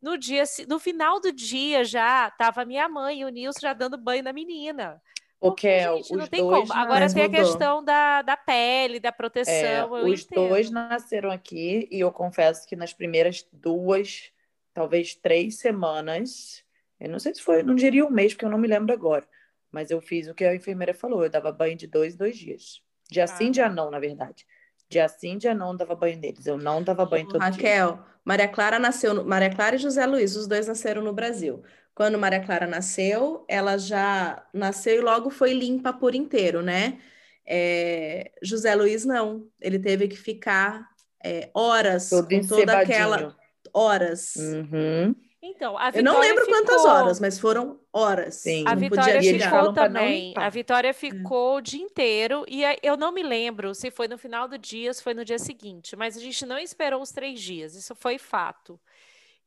[0.02, 4.00] No dia, no final do dia já estava minha mãe e o Nilson já dando
[4.00, 5.00] banho na menina.
[5.42, 6.72] Porque gente, não tem como.
[6.72, 9.98] Agora tem a questão da, da pele, da proteção.
[9.98, 10.50] É, os entendo.
[10.50, 14.32] dois nasceram aqui e eu confesso que nas primeiras duas,
[14.72, 16.64] talvez três semanas,
[17.00, 19.28] eu não sei se foi, não diria um mês, porque eu não me lembro agora,
[19.72, 22.80] mas eu fiz o que a enfermeira falou, eu dava banho de dois, dois dias.
[23.10, 23.28] Dia ah.
[23.28, 24.46] sim, dia não, na verdade.
[24.88, 26.46] Dia sim, dia não dava banho neles.
[26.46, 27.80] Eu não dava banho todo Raquel, dia.
[27.80, 29.26] Raquel, Maria Clara nasceu, no...
[29.26, 31.64] Maria Clara e José Luiz, os dois nasceram no Brasil.
[31.94, 37.00] Quando Maria Clara nasceu, ela já nasceu e logo foi limpa por inteiro, né?
[37.46, 40.88] É, José Luiz não, ele teve que ficar
[41.24, 43.36] é, horas Todo com toda aquela
[43.74, 44.36] horas.
[44.36, 45.16] Uhum.
[45.44, 46.60] Então, a Eu não lembro ficou...
[46.60, 48.36] quantas horas, mas foram horas.
[48.36, 48.64] Sim.
[48.68, 50.34] A Vitória ficou também.
[50.38, 51.58] A Vitória ficou é.
[51.58, 55.02] o dia inteiro e eu não me lembro se foi no final do dia, se
[55.02, 57.76] foi no dia seguinte, mas a gente não esperou os três dias.
[57.76, 58.80] Isso foi fato.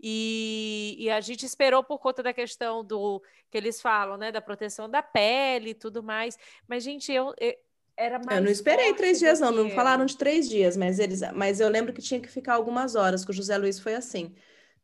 [0.00, 4.40] E, e, a gente esperou por conta da questão do que eles falam, né, da
[4.40, 6.36] proteção da pele e tudo mais.
[6.68, 7.54] Mas, gente, eu, eu
[7.96, 8.38] era mais.
[8.38, 9.50] Eu não esperei três dias, não.
[9.50, 11.20] Não falaram de três dias, mas eles.
[11.32, 13.24] Mas eu lembro que tinha que ficar algumas horas.
[13.24, 14.34] Com o José Luiz foi assim.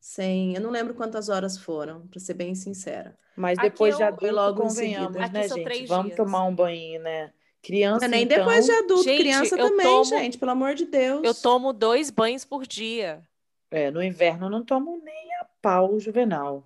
[0.00, 3.14] Sem, eu não lembro quantas horas foram, para ser bem sincera.
[3.36, 5.86] Mas depois de adulto, logo convenhamos, né, gente?
[5.86, 6.16] Vamos dias.
[6.16, 7.30] tomar um banho, né?
[7.62, 8.38] Criança, nem então...
[8.38, 11.20] depois de adulto, gente, criança também, tomo, gente, pelo amor de Deus.
[11.22, 13.22] Eu tomo dois banhos por dia.
[13.70, 16.64] É, no inverno eu não tomo nem a pau juvenal.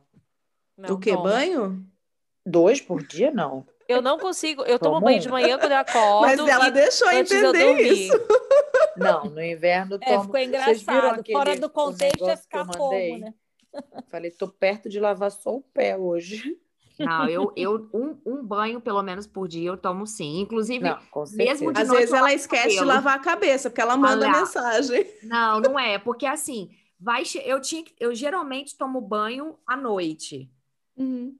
[0.77, 1.15] Não, o que?
[1.15, 1.85] Banho?
[2.45, 3.67] Dois por dia, não.
[3.87, 4.63] Eu não consigo.
[4.63, 6.23] Eu tomo banho de manhã quando eu acordo.
[6.23, 8.19] Mas ela deixou entender isso.
[8.97, 10.13] Não, no inverno tomo.
[10.13, 11.25] É, ficou engraçado.
[11.31, 13.35] Fora do contexto ia ficar como, né?
[14.09, 16.57] Falei, tô perto de lavar só o pé hoje.
[16.99, 20.41] Não, eu, eu um, um, banho pelo menos por dia eu tomo sim.
[20.41, 20.99] Inclusive, não,
[21.33, 25.05] mesmo de Às vezes ela esquece de lavar a cabeça, porque ela manda Olha, mensagem.
[25.25, 26.71] Não, não é, porque assim,
[27.05, 30.51] vai eu tinha eu geralmente tomo banho à noite.
[30.97, 31.37] Uhum.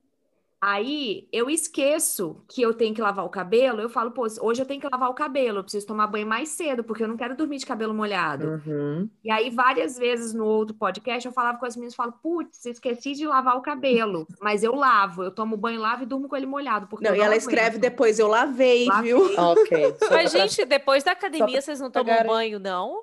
[0.61, 3.83] Aí eu esqueço que eu tenho que lavar o cabelo.
[3.83, 6.49] Eu falo, pô, hoje eu tenho que lavar o cabelo, eu preciso tomar banho mais
[6.51, 8.63] cedo, porque eu não quero dormir de cabelo molhado.
[8.67, 9.09] Uhum.
[9.23, 13.13] E aí, várias vezes no outro podcast, eu falava com as meninas, falo, putz, esqueci
[13.13, 14.27] de lavar o cabelo.
[14.41, 16.87] Mas eu lavo, eu tomo banho, lavo e durmo com ele molhado.
[16.87, 19.13] Porque não, e ela escreve depois, eu lavei, lavei.
[19.13, 19.39] viu?
[19.39, 19.97] ok.
[20.11, 23.03] Mas, gente, depois da academia, vocês não tomam banho, não?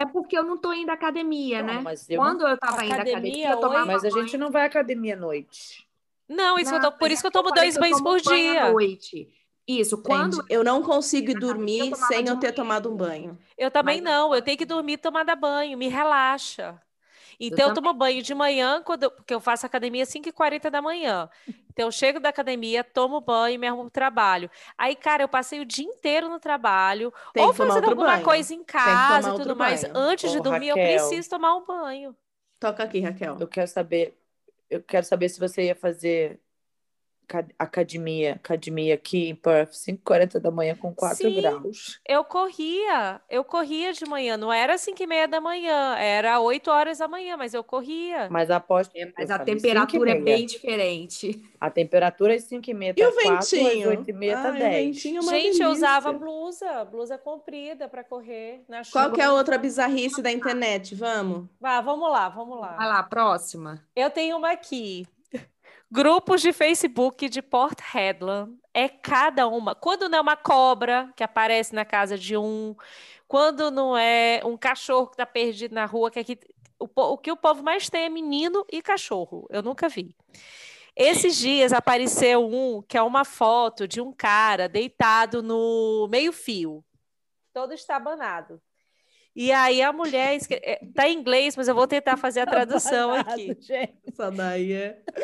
[0.00, 1.94] É porque eu não tô indo à academia, não, né?
[2.08, 2.48] Eu Quando não...
[2.50, 5.14] eu tava academia, indo à academia, eu tomava Mas a gente não vai à academia
[5.14, 5.86] à noite.
[6.28, 8.64] Não, isso não, eu tô, por isso que eu tomo dois banhos por dia.
[8.64, 9.28] À noite.
[9.66, 13.38] Isso, quando eu não consigo dormir sem eu ter tomado um banho.
[13.56, 14.12] Eu também Mas...
[14.12, 16.80] não, eu tenho que dormir tomada banho, me relaxa.
[17.40, 20.82] Então eu, eu tomo banho de manhã, quando, porque eu faço academia às 5h40 da
[20.82, 21.28] manhã.
[21.72, 24.50] Então eu chego da academia, tomo banho e me arrumo pro trabalho.
[24.76, 28.18] Aí, cara, eu passei o dia inteiro no trabalho, Tem ou fazendo alguma banho.
[28.18, 29.84] coisa em casa e tudo mais.
[29.84, 29.94] Banho.
[29.94, 32.16] Antes Ô, de dormir, Raquel, eu preciso tomar um banho.
[32.58, 33.38] Toca aqui, Raquel.
[33.40, 34.18] Eu quero saber
[34.70, 36.40] eu quero saber se você ia fazer
[37.58, 42.00] academia, academia aqui em Perth, 5h40 da manhã com 4 Sim, graus.
[42.06, 46.70] Eu corria, eu corria de manhã, não era 5 e meia da manhã, era 8
[46.70, 48.28] horas da manhã, mas eu corria.
[48.30, 48.92] Mas aposto.
[48.96, 51.42] É, mas a temperatura é bem diferente.
[51.60, 53.88] A temperatura é 5 e meia, e o 4, ventinho?
[53.90, 54.64] 8 e meia tá 10.
[54.64, 55.64] É Gente, delícia.
[55.64, 59.04] eu usava blusa, blusa comprida para correr na chuva.
[59.04, 60.94] Qual que é a outra bizarrice da internet?
[60.94, 61.48] Vamos?
[61.60, 62.76] Vá, vamos lá, vamos lá.
[62.76, 63.84] Vai lá, próxima.
[63.94, 65.06] Eu tenho uma aqui.
[65.90, 69.74] Grupos de Facebook de Port Hedland é cada uma.
[69.74, 72.76] Quando não é uma cobra que aparece na casa de um,
[73.26, 76.38] quando não é um cachorro que está perdido na rua, que aqui
[76.78, 79.46] o, o que o povo mais tem é menino e cachorro.
[79.48, 80.14] Eu nunca vi.
[80.94, 86.84] Esses dias apareceu um que é uma foto de um cara deitado no meio-fio,
[87.52, 88.60] todo estabanado.
[89.40, 90.66] E aí a mulher escreve...
[90.66, 93.56] É, tá em inglês, mas eu vou tentar fazer a tradução aqui.
[94.04, 95.00] Essa daí é.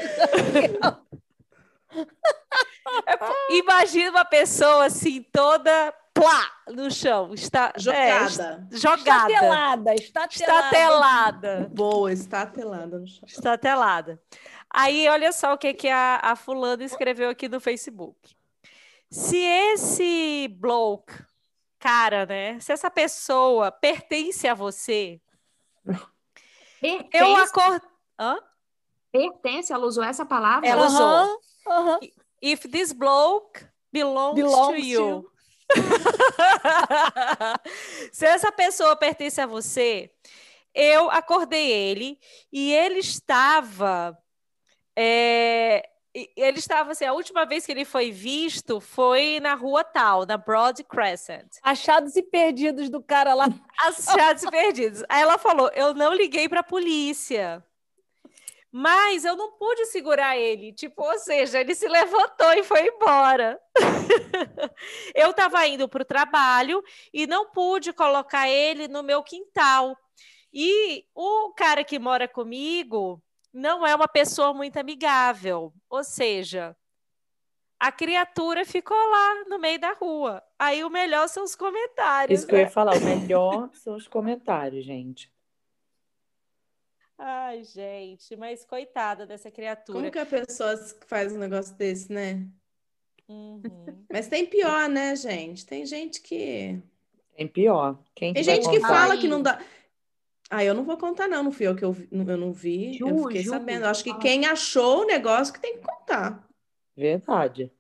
[3.09, 9.33] é imagina uma pessoa assim, toda plá no chão, está jogada, é, jogada,
[9.93, 9.95] estatelada,
[10.31, 11.71] estatelada.
[11.73, 13.25] Boa, estatelada no chão.
[13.27, 14.23] Estatelada.
[14.71, 18.37] Aí, olha só o que, que a, a fulana escreveu aqui no Facebook.
[19.11, 21.13] Se esse bloke
[21.85, 22.59] cara, né?
[22.61, 25.21] Se essa pessoa pertence a você,
[26.81, 27.11] pertence.
[27.13, 27.87] eu acordo.
[28.19, 28.39] Hã?
[29.13, 30.67] Pertence, ela usou essa palavra?
[30.67, 31.35] Ela usou.
[31.67, 31.99] Uh -huh.
[32.41, 35.31] If this bloke belongs, belongs to you.
[38.13, 40.11] Se essa pessoa pertence a você,
[40.75, 42.19] eu acordei ele
[42.51, 44.17] e ele estava
[44.97, 45.87] é,
[46.37, 50.37] ele estava assim, a última vez que ele foi visto foi na rua tal, na
[50.37, 51.49] Broad Crescent.
[51.61, 53.47] Achados e perdidos do cara lá.
[53.83, 55.03] Achados e perdidos.
[55.09, 57.65] Aí ela falou: eu não liguei para a polícia.
[58.77, 60.73] Mas eu não pude segurar ele.
[60.73, 63.61] Tipo, ou seja, ele se levantou e foi embora.
[65.15, 69.97] eu estava indo para o trabalho e não pude colocar ele no meu quintal.
[70.53, 73.23] E o cara que mora comigo,
[73.55, 75.73] não é uma pessoa muito amigável.
[75.89, 76.77] Ou seja,
[77.79, 80.43] a criatura ficou lá no meio da rua.
[80.59, 82.41] Aí o melhor são os comentários.
[82.41, 82.71] Isso que eu ia né?
[82.71, 85.33] falar, o melhor são os comentários, gente.
[87.17, 89.99] Ai, gente, mas coitada dessa criatura.
[89.99, 90.77] Como que a pessoa
[91.07, 92.45] faz um negócio desse, né?
[93.29, 93.63] Uhum.
[94.13, 95.65] Mas tem pior, né, gente?
[95.65, 96.83] Tem gente que.
[97.37, 97.99] Tem pior.
[98.17, 99.61] Quem tem gente que fala que não dá.
[100.57, 101.43] Ah, eu não vou contar, não.
[101.43, 102.93] Não fui eu que eu, vi, eu não vi.
[102.93, 103.87] Ju, eu fiquei Ju, sabendo.
[103.87, 106.47] Acho que quem achou o negócio que tem que contar.
[106.97, 107.73] Verdade.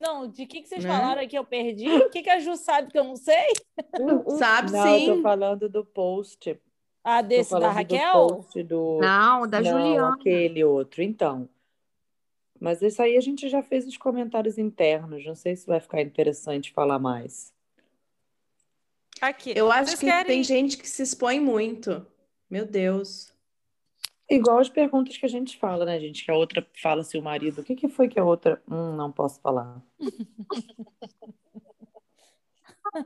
[0.00, 0.90] Não, de que, que vocês né?
[0.90, 1.88] falaram que eu perdi?
[1.88, 3.46] O que, que a Ju sabe que eu não sei?
[4.38, 5.08] sabe não, sim.
[5.08, 6.60] Eu tô falando do post.
[7.04, 8.26] Ah, desse da Raquel?
[8.26, 8.98] Do post do...
[9.00, 10.14] Não, da não, Juliana.
[10.14, 11.04] aquele outro.
[11.04, 11.48] Então.
[12.58, 15.24] Mas isso aí a gente já fez os comentários internos.
[15.24, 17.54] Não sei se vai ficar interessante falar mais.
[19.20, 19.52] Aqui.
[19.54, 20.26] Eu acho Vocês que querem...
[20.26, 22.04] tem gente que se expõe muito.
[22.50, 23.34] Meu Deus.
[24.28, 26.24] Igual as perguntas que a gente fala, né, gente?
[26.24, 27.60] Que a outra fala se o marido.
[27.60, 28.60] O que, que foi que a outra.
[28.68, 29.80] Hum, não posso falar.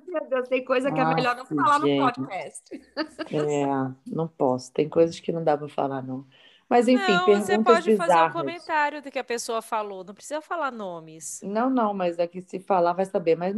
[0.07, 1.99] Meu Deus, tem coisa que é melhor não falar gente.
[1.99, 2.83] no podcast.
[3.33, 3.67] É,
[4.07, 4.73] não posso.
[4.73, 6.27] Tem coisas que não dá para falar, não.
[6.69, 8.15] Mas enfim, não, perguntas você pode bizarras.
[8.15, 11.41] fazer um comentário do que a pessoa falou, não precisa falar nomes.
[11.43, 13.37] Não, não, mas aqui é se falar vai saber.
[13.37, 13.57] Mas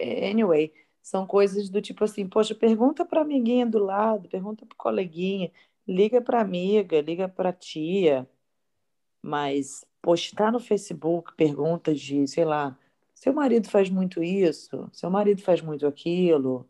[0.00, 0.72] anyway,
[1.04, 5.52] são coisas do tipo assim, poxa, pergunta para amiguinha do lado, pergunta para coleguinha,
[5.86, 8.26] liga para amiga, liga para tia.
[9.20, 12.74] Mas postar no Facebook perguntas de, sei lá,
[13.14, 16.66] seu marido faz muito isso, seu marido faz muito aquilo.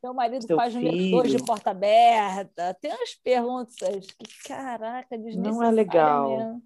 [0.00, 1.22] Seu marido Seu faz filho.
[1.24, 2.74] de porta aberta.
[2.74, 6.60] Tem umas perguntas que, caraca, Não é legal.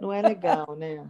[0.00, 1.08] Não é legal, né?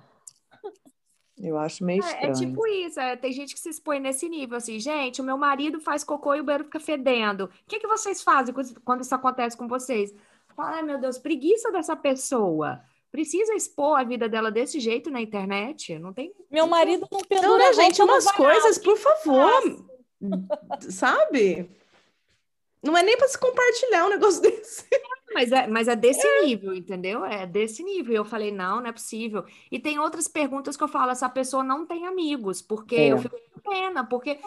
[1.43, 2.25] Eu acho meio estranho.
[2.25, 5.25] É, é tipo isso, é, tem gente que se expõe nesse nível, assim, gente, o
[5.25, 7.47] meu marido faz cocô e o banheiro fica fedendo.
[7.47, 10.15] O que, que vocês fazem quando isso acontece com vocês?
[10.57, 12.81] Ai, meu Deus, preguiça dessa pessoa.
[13.11, 15.99] Precisa expor a vida dela desse jeito na internet?
[15.99, 16.33] Não tem.
[16.51, 19.85] Meu marido não pendura Não, né, gente, umas coisas, por favor.
[20.89, 21.69] Sabe?
[22.83, 24.87] Não é nem para se compartilhar um negócio desse.
[25.33, 26.43] Mas é, mas é desse é.
[26.45, 27.25] nível, entendeu?
[27.25, 28.15] É desse nível.
[28.15, 29.45] Eu falei, não, não é possível.
[29.71, 33.13] E tem outras perguntas que eu falo, essa pessoa não tem amigos, porque é.
[33.13, 34.39] eu fico com pena, porque,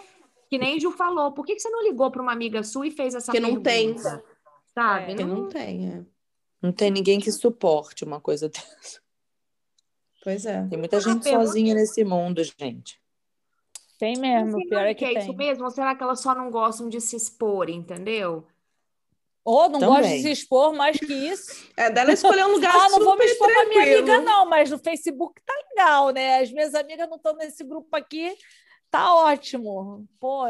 [0.50, 2.92] que nem Ju falou, por que, que você não ligou para uma amiga sua e
[2.92, 3.54] fez essa pergunta?
[3.54, 4.22] Porque não tem.
[4.74, 5.12] Sabe?
[5.12, 6.06] É, não, não tem, é.
[6.62, 9.00] Não tem ninguém que suporte uma coisa dessa.
[10.24, 10.66] Pois é.
[10.68, 13.00] Tem muita gente sozinha nesse mundo, gente.
[13.98, 15.18] Tem mesmo, pior é que, é tem.
[15.20, 15.64] isso mesmo?
[15.64, 18.46] Ou será que elas só não gostam de se expor, entendeu?
[19.46, 21.70] Ou não gosta de se expor mais que isso.
[21.78, 24.72] É dela escolher um lugar Ah, não vou me expor com minha amiga, não, mas
[24.72, 26.40] no Facebook tá legal, né?
[26.40, 28.36] As minhas amigas não estão nesse grupo aqui,
[28.90, 30.08] tá ótimo.
[30.20, 30.46] Pô,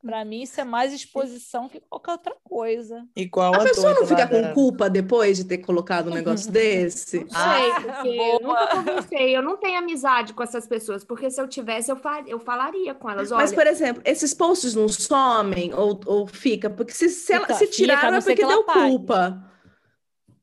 [0.00, 3.04] para mim, isso é mais exposição que qualquer outra coisa.
[3.16, 7.20] Igual a, a pessoa não fica com culpa depois de ter colocado um negócio desse?
[7.20, 11.30] Não sei, ah, porque eu nunca conversei, eu não tenho amizade com essas pessoas, porque
[11.30, 13.32] se eu tivesse, eu, fal eu falaria com elas.
[13.32, 16.70] Olha, Mas, por exemplo, esses posts não somem ou, ou fica?
[16.70, 19.44] Porque se, se, ela, se tiraram fica, é porque deu culpa.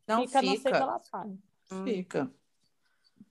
[0.07, 0.41] Não fica.
[0.41, 1.39] Não sei que ela pague.
[1.83, 2.31] Fica.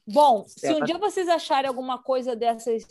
[0.06, 2.84] Bom, se um dia vocês acharem alguma coisa dessas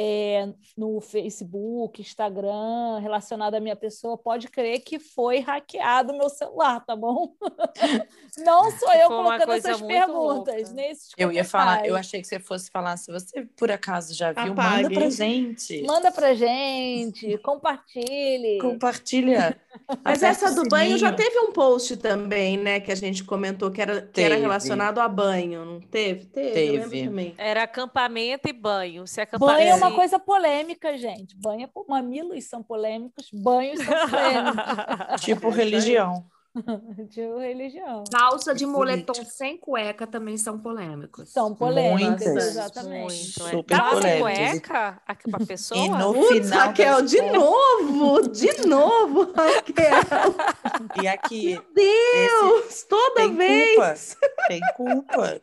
[0.00, 6.78] é, no Facebook, Instagram, relacionado à minha pessoa, pode crer que foi hackeado meu celular,
[6.86, 7.34] tá bom?
[8.38, 10.72] Não sou eu colocando essas perguntas.
[10.72, 14.30] Nesses eu ia falar, eu achei que você fosse falar, se você por acaso já
[14.30, 14.84] viu, Apague.
[14.84, 15.82] manda pra gente.
[15.82, 18.58] Manda pra gente, compartilhe.
[18.60, 19.60] Compartilha.
[20.04, 22.78] Mas essa do banho já teve um post também, né?
[22.78, 26.26] Que a gente comentou que era, que era relacionado a banho, não teve?
[26.26, 26.88] Teve.
[26.88, 27.34] teve.
[27.36, 29.04] Era acampamento e banho.
[29.08, 31.36] Se Banho é uma coisa polêmica, gente.
[31.36, 31.70] Banho é...
[31.88, 35.20] Mamilos são polêmicos, banhos são polêmicos.
[35.22, 36.26] tipo religião.
[37.10, 38.04] tipo religião.
[38.10, 41.30] Calça de moletom sem cueca também são polêmicos.
[41.30, 42.46] São polêmicos, Muitas.
[42.48, 43.00] exatamente.
[43.00, 44.20] Muito, Super Dá polêmicos.
[44.20, 45.80] cueca a pessoa?
[45.80, 51.02] E no Putz, final Raquel, de novo, de novo, Raquel.
[51.02, 51.52] E aqui.
[51.52, 52.88] Meu Deus, esse...
[52.88, 54.14] toda tem vez.
[54.14, 54.48] Culpa.
[54.48, 55.40] Tem culpa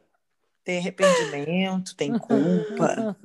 [0.65, 3.15] tem arrependimento, tem culpa.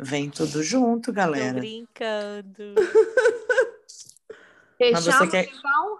[0.00, 1.54] Vem tudo junto, galera.
[1.54, 2.74] Tô brincando.
[4.94, 5.44] Você quer...
[5.44, 5.98] então?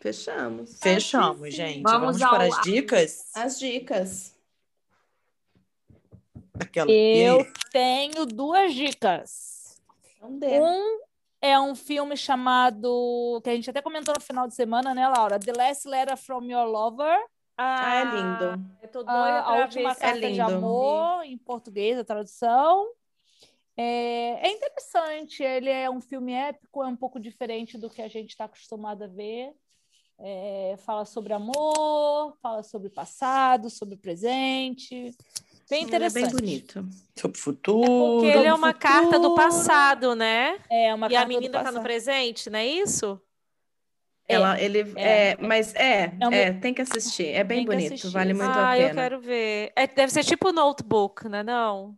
[0.00, 0.78] Fechamos.
[0.78, 1.82] Fechamos, gente.
[1.82, 3.30] Vamos, Vamos para as dicas?
[3.34, 4.34] As dicas.
[6.58, 6.90] Aquela...
[6.90, 9.82] Eu tenho duas dicas.
[10.22, 11.00] Um
[11.40, 15.38] é um filme chamado, que a gente até comentou no final de semana, né, Laura?
[15.38, 17.18] The Last Letter from Your Lover.
[17.56, 18.70] Ah, ah, é lindo.
[18.82, 22.88] Eu tô doida a, a última carta é de amor, em português, a tradução.
[23.76, 28.08] É, é, interessante, ele é um filme épico, é um pouco diferente do que a
[28.08, 29.52] gente está acostumado a ver.
[30.18, 35.12] É, fala sobre amor, fala sobre passado, sobre presente.
[35.68, 36.24] Bem interessante.
[36.24, 36.86] é bem bonito.
[37.16, 37.84] Sobre o futuro.
[37.84, 38.78] É porque ele é uma futuro.
[38.78, 40.60] carta do passado, né?
[40.70, 43.20] É, uma e carta a menina está no presente, não é isso?
[44.26, 47.28] Ela, é, ele, é, é, mas é, é, é, tem que assistir.
[47.28, 48.86] É bem bonito, vale muito ah, a pena.
[48.86, 49.72] Ah, eu quero ver.
[49.76, 51.42] É, deve ser tipo Notebook, né?
[51.42, 51.96] Não.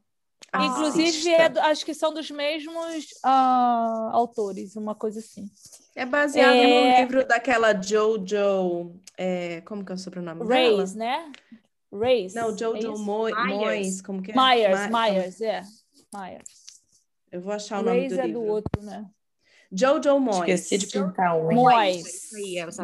[0.54, 5.50] Inclusive, é, acho que são dos mesmos uh, autores, uma coisa assim.
[5.94, 6.92] É baseado é...
[6.92, 8.94] no livro daquela Jojo.
[9.16, 11.10] É, como que é o sobrenome Reis, dela?
[11.10, 11.32] né?
[11.92, 12.34] Reis.
[12.34, 14.00] Não, Jojo é Moyes.
[14.00, 14.34] Como que é?
[14.34, 15.62] Myers, Myers, é.
[16.14, 16.66] Myers.
[17.30, 18.30] Eu vou achar o nome Reis do livro.
[18.30, 19.04] é do outro, né?
[19.72, 20.62] Jojo Moyes.
[20.62, 21.52] Esqueci de pintar um.
[21.52, 22.30] Moyes.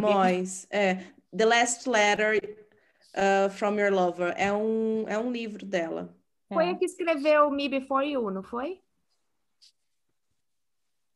[0.01, 1.05] Moyes, é.
[1.35, 2.39] The Last Letter
[3.15, 4.35] uh, from Your Lover.
[4.37, 6.15] É um, é um livro dela.
[6.53, 8.81] Foi a que escreveu Me Before You, não foi?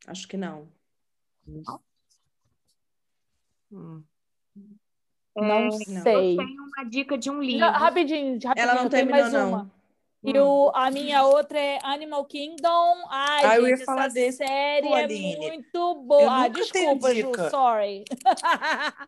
[0.06, 0.68] Acho que não.
[1.46, 1.80] Não,
[3.72, 4.02] hum.
[5.36, 6.32] não sei.
[6.32, 7.66] Eu tenho uma dica de um livro.
[7.66, 9.48] Não, rapidinho, rapidinho, Ela não tem terminou, mais não.
[9.48, 9.75] uma.
[10.26, 12.96] E o, a minha outra é Animal Kingdom.
[13.08, 14.38] Ai, ah, gente, eu ia falar desse.
[14.38, 16.42] série Pô, é muito boa.
[16.42, 18.04] Ah, desculpa, Ju, sorry.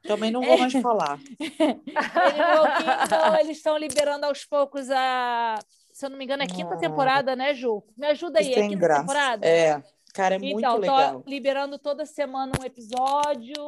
[0.04, 1.18] Também não vou mais falar.
[1.40, 5.58] Animal Kingdom, eles estão liberando aos poucos a.
[5.92, 7.82] Se eu não me engano, é a quinta temporada, né, Ju?
[7.96, 9.00] Me ajuda aí, é a quinta graça.
[9.00, 9.44] temporada?
[9.44, 9.82] É,
[10.14, 11.00] cara, é muito então, legal.
[11.00, 13.66] Então, tô liberando toda semana um episódio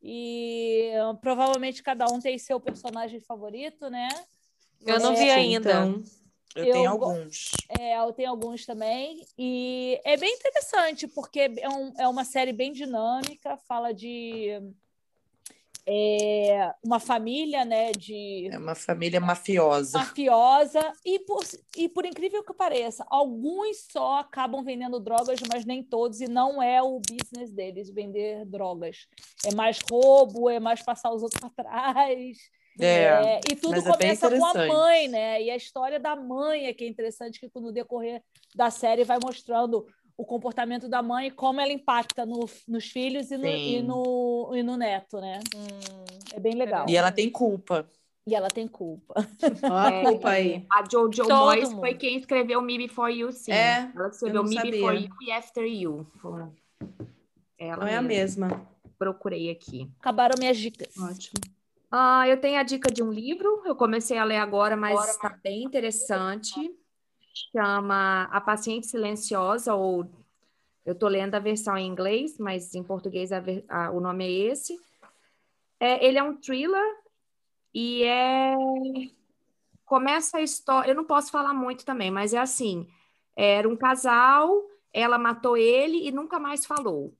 [0.00, 4.08] e provavelmente cada um tem seu personagem favorito, né?
[4.86, 5.70] Eu não é, vi ainda.
[5.70, 6.23] Então...
[6.54, 7.50] Eu, eu tenho alguns.
[7.78, 9.26] É, eu tenho alguns também.
[9.36, 14.60] E é bem interessante, porque é, um, é uma série bem dinâmica, fala de
[15.86, 17.92] é, uma família, né?
[17.92, 19.98] De, é uma família mafiosa.
[19.98, 20.92] Mafiosa.
[21.04, 21.44] E por,
[21.76, 26.62] e por incrível que pareça, alguns só acabam vendendo drogas, mas nem todos, e não
[26.62, 29.06] é o business deles vender drogas.
[29.44, 32.38] É mais roubo, é mais passar os outros para trás.
[32.78, 35.42] É, é, e tudo é começa com a mãe, né?
[35.42, 38.22] E a história da mãe é que é interessante, que no decorrer
[38.54, 43.30] da série vai mostrando o comportamento da mãe e como ela impacta no, nos filhos
[43.30, 45.40] e no, e no, e, no, neto, né?
[45.54, 46.04] Hum,
[46.34, 46.86] é bem legal.
[46.88, 47.88] E ela tem culpa.
[48.26, 49.14] E ela tem culpa.
[49.62, 50.64] Olha a culpa aí.
[50.72, 51.80] A Jojo Todo Moyes mundo.
[51.80, 53.52] foi quem escreveu Me Before You, sim.
[53.52, 54.70] É, ela escreveu Me sabia.
[54.70, 56.06] Before You e After You.
[57.58, 58.66] Ela não é a mesma.
[58.98, 59.90] Procurei aqui.
[59.98, 60.96] Acabaram minhas dicas.
[60.96, 61.34] Ótimo.
[61.96, 65.28] Ah, eu tenho a dica de um livro, eu comecei a ler agora, mas está
[65.28, 66.52] bem interessante.
[67.52, 70.04] Chama A Paciente Silenciosa, ou
[70.84, 74.30] eu estou lendo a versão em inglês, mas em português a, a, o nome é
[74.50, 74.76] esse.
[75.78, 76.96] É, ele é um thriller
[77.72, 78.56] e é.
[79.84, 80.90] Começa a história.
[80.90, 82.88] Eu não posso falar muito também, mas é assim:
[83.36, 84.50] era um casal,
[84.92, 87.14] ela matou ele e nunca mais falou.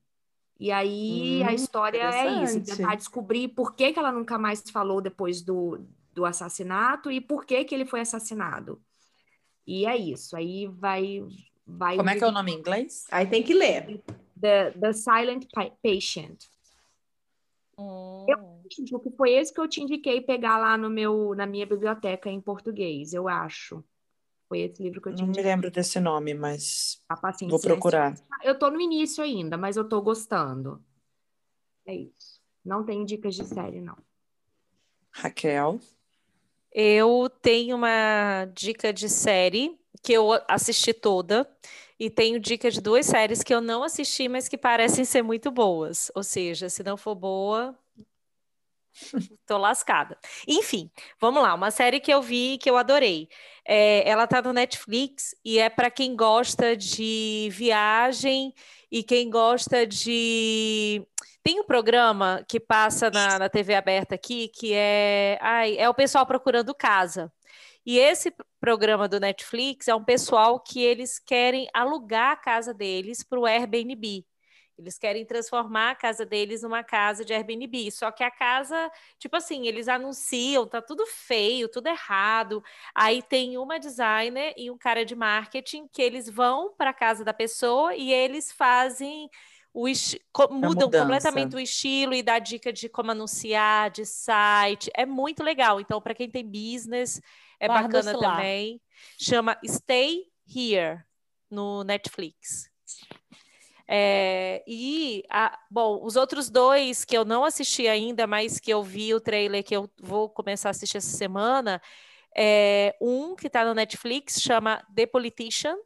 [0.59, 4.62] E aí hum, a história é isso, tentar descobrir por que, que ela nunca mais
[4.70, 8.80] falou depois do, do assassinato e por que, que ele foi assassinado.
[9.66, 10.36] E é isso.
[10.36, 11.24] Aí vai.
[11.66, 13.05] vai Como é que é o nome em inglês?
[13.11, 14.02] Aí tem que ler.
[14.40, 15.46] The, the Silent
[15.82, 16.44] Patient.
[17.76, 18.26] Hum.
[18.28, 21.66] Eu acho que foi esse que eu te indiquei pegar lá no meu, na minha
[21.66, 23.82] biblioteca em português, eu acho.
[24.49, 25.26] Foi esse livro que eu tinha.
[25.26, 27.03] Não me lembro desse nome, mas
[27.49, 28.14] vou procurar.
[28.42, 30.84] Eu tô no início ainda, mas eu tô gostando.
[31.86, 32.40] É isso.
[32.64, 33.97] Não tenho dicas de série, não.
[35.11, 35.80] Raquel?
[36.72, 41.49] Eu tenho uma dica de série que eu assisti toda
[41.99, 45.51] e tenho dica de duas séries que eu não assisti, mas que parecem ser muito
[45.51, 46.11] boas.
[46.14, 47.78] Ou seja, se não for boa,
[49.47, 50.18] Tô lascada.
[50.47, 50.90] Enfim,
[51.20, 51.55] vamos lá.
[51.55, 53.28] Uma série que eu vi que eu adorei.
[53.66, 58.55] É, ela tá no Netflix e é para quem gosta de viagem
[58.90, 61.07] e quem gosta de.
[61.42, 65.38] Tem um programa que passa na, na TV aberta aqui que é.
[65.40, 67.32] Ai, é o pessoal procurando casa.
[67.86, 73.22] E esse programa do Netflix é um pessoal que eles querem alugar a casa deles
[73.22, 74.24] para o Airbnb.
[74.77, 77.91] Eles querem transformar a casa deles numa casa de Airbnb.
[77.91, 82.62] Só que a casa, tipo assim, eles anunciam, tá tudo feio, tudo errado.
[82.95, 87.25] Aí tem uma designer e um cara de marketing que eles vão para a casa
[87.25, 89.31] da pessoa e eles fazem
[89.72, 89.87] o
[90.53, 94.89] mudam completamente o estilo e dá dica de como anunciar, de site.
[94.95, 95.81] É muito legal.
[95.81, 97.20] Então, para quem tem business,
[97.59, 98.81] é Guarda bacana também.
[99.18, 101.03] Chama Stay Here
[101.51, 102.70] no Netflix.
[103.87, 108.82] É, e, a, bom, os outros dois que eu não assisti ainda, mas que eu
[108.82, 111.80] vi o trailer que eu vou começar a assistir essa semana,
[112.37, 115.76] é um que está no Netflix, chama The Politician.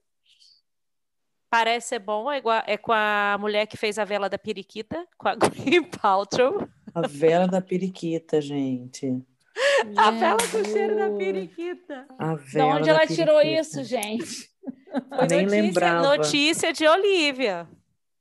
[1.51, 5.07] Parece ser bom, é, igual, é com a mulher que fez a vela da periquita,
[5.17, 6.69] com a Gwyneth Paltrow.
[6.95, 9.23] A vela da periquita, gente.
[9.97, 12.07] a vela com cheiro da periquita.
[12.19, 13.23] A vela de onde ela periquita.
[13.25, 14.51] tirou isso, gente?
[15.09, 16.17] Foi Nem notícia, lembrava.
[16.17, 17.69] notícia de Olivia.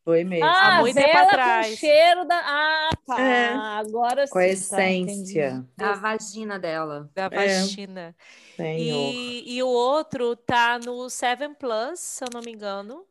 [0.07, 0.45] Foi mesmo.
[0.45, 1.67] Ah, Há muito tempo atrás.
[1.67, 2.39] Com o cheiro da.
[2.41, 3.21] Ah, tá.
[3.21, 3.53] É.
[3.53, 4.31] Agora sim.
[4.31, 5.65] Com a tá, essência.
[5.75, 7.11] Tá, da vagina dela.
[7.13, 8.15] Da vagina.
[8.57, 8.79] É.
[8.79, 13.03] E, e o outro tá no Seven Plus, se eu não me engano.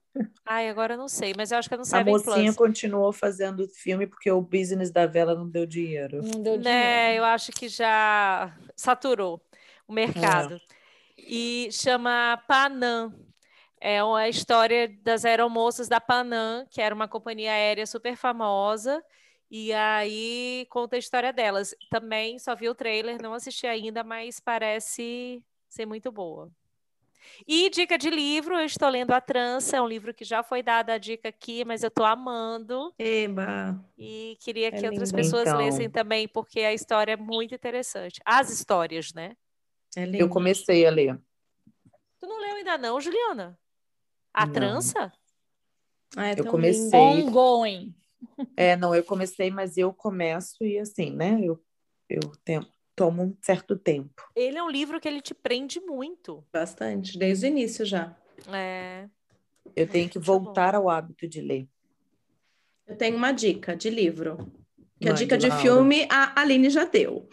[0.46, 2.26] Ai, agora eu não sei, mas eu acho que é no Seven Plus.
[2.28, 2.56] A mocinha Plus.
[2.56, 6.22] continuou fazendo filme porque o business da vela não deu dinheiro.
[6.22, 6.64] Não deu né, dinheiro.
[6.64, 9.38] Né, eu acho que já saturou
[9.86, 10.54] o mercado.
[10.54, 10.60] É.
[11.18, 13.12] E chama Panam.
[13.88, 19.00] É uma história das aeromoças da Panam, que era uma companhia aérea super famosa.
[19.48, 21.72] E aí conta a história delas.
[21.88, 26.50] Também só vi o trailer, não assisti ainda, mas parece ser muito boa.
[27.46, 30.64] E dica de livro, eu estou lendo A Trança, é um livro que já foi
[30.64, 32.92] dada a dica aqui, mas eu estou amando.
[32.98, 33.80] Eba!
[33.96, 35.58] E queria que é outras pessoas então.
[35.58, 38.20] lessem também, porque a história é muito interessante.
[38.24, 39.36] As histórias, né?
[39.96, 41.16] É eu comecei a ler.
[42.18, 43.56] Tu não leu ainda não, Juliana?
[44.36, 44.52] A Não.
[44.52, 45.10] trança?
[46.14, 47.00] Ah, é Eu comecei.
[47.00, 47.28] lindo.
[47.28, 47.94] Ongoing.
[48.56, 51.38] É, não, eu comecei, mas eu começo e assim, né?
[51.42, 51.62] Eu,
[52.08, 54.22] eu tenho, tomo um certo tempo.
[54.34, 56.44] Ele é um livro que ele te prende muito.
[56.52, 58.16] Bastante, desde o início já.
[58.52, 59.08] É.
[59.74, 61.68] Eu tenho que voltar ao hábito de ler.
[62.86, 64.36] Eu tenho uma dica de livro.
[64.98, 65.62] Que a Mande, dica de Laura.
[65.62, 67.28] filme a Aline já deu.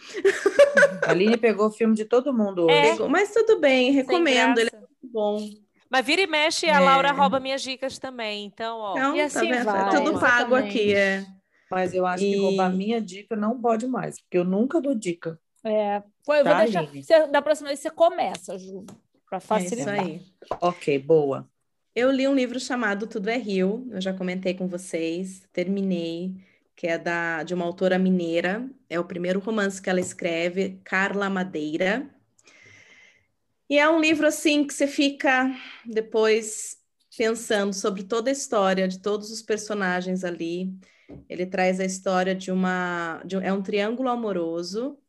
[1.05, 3.01] A Aline pegou o filme de todo mundo hoje.
[3.01, 3.07] É.
[3.07, 4.59] Mas tudo bem, recomendo.
[4.59, 5.49] Ele é muito bom.
[5.93, 6.79] Mas vira e mexe, a É.
[6.79, 8.45] Laura rouba minhas dicas também.
[8.45, 8.93] Então, ó.
[8.97, 9.63] Então, E tá assim vendo?
[9.65, 10.69] vai, é tudo pago exatamente.
[10.79, 10.95] aqui.
[10.95, 11.23] É.
[11.69, 14.95] Mas eu acho que E- roubar minha dica não pode mais, porque eu nunca dou
[14.95, 15.39] dica.
[15.63, 16.79] É, pô, eu vou Tá, deixar.
[16.79, 17.03] Aline?
[17.03, 18.83] Você- da próxima vez você começa, Ju,
[19.29, 19.99] para É isso facilitar.
[19.99, 20.21] aí.
[20.59, 21.47] Ok, boa.
[21.95, 26.33] Eu li um livro chamado Tudo é Rio, eu já comentei com vocês, terminei,
[26.75, 31.29] que é da, de uma autora mineira, é o primeiro romance que ela escreve, Carla
[31.29, 32.09] Madeira.
[33.74, 35.51] E é um livro assim que você fica
[35.84, 36.78] depois
[37.17, 40.71] pensando sobre toda a história de todos os personagens ali.
[41.28, 44.99] Ele traz a história de uma, de é um triângulo amoroso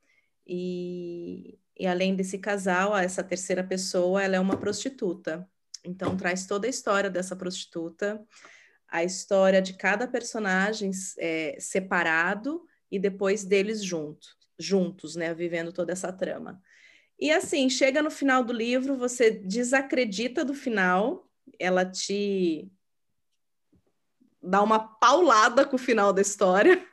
[0.46, 5.46] e, e além desse casal, essa terceira pessoa, ela é uma prostituta.
[5.84, 8.18] Então, traz toda a história dessa prostituta,
[8.88, 14.26] a história de cada personagem é, separado e depois deles junto,
[14.58, 16.62] juntos, né, vivendo toda essa trama.
[17.18, 22.68] E assim, chega no final do livro, você desacredita do final, ela te
[24.42, 26.86] dá uma paulada com o final da história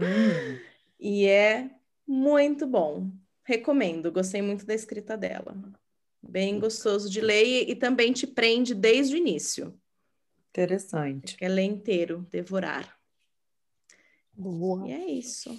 [0.00, 0.58] Hum,
[0.98, 1.70] e é
[2.06, 3.10] muito bom.
[3.44, 5.56] Recomendo, gostei muito da escrita dela.
[6.22, 9.78] Bem gostoso de ler e, e também te prende desde o início.
[10.50, 11.36] interessante.
[11.36, 12.98] Quer ler inteiro, devorar.
[14.32, 14.88] Boa.
[14.88, 15.50] E é isso.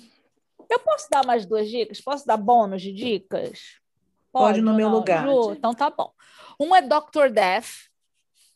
[0.70, 2.02] Eu posso dar mais duas dicas?
[2.02, 3.80] Posso dar bônus de dicas?
[4.32, 5.26] Pode no meu lugar.
[5.28, 6.14] Ju, então tá bom.
[6.60, 7.30] Um é Dr.
[7.32, 7.90] Death,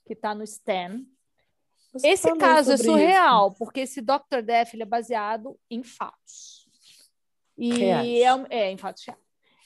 [0.05, 1.01] que está no Stan.
[1.93, 4.41] Você Esse caso é surreal, porque esse Dr.
[4.43, 6.67] Death ele é baseado em fatos.
[7.57, 9.21] E é, um- é, em fatos reais.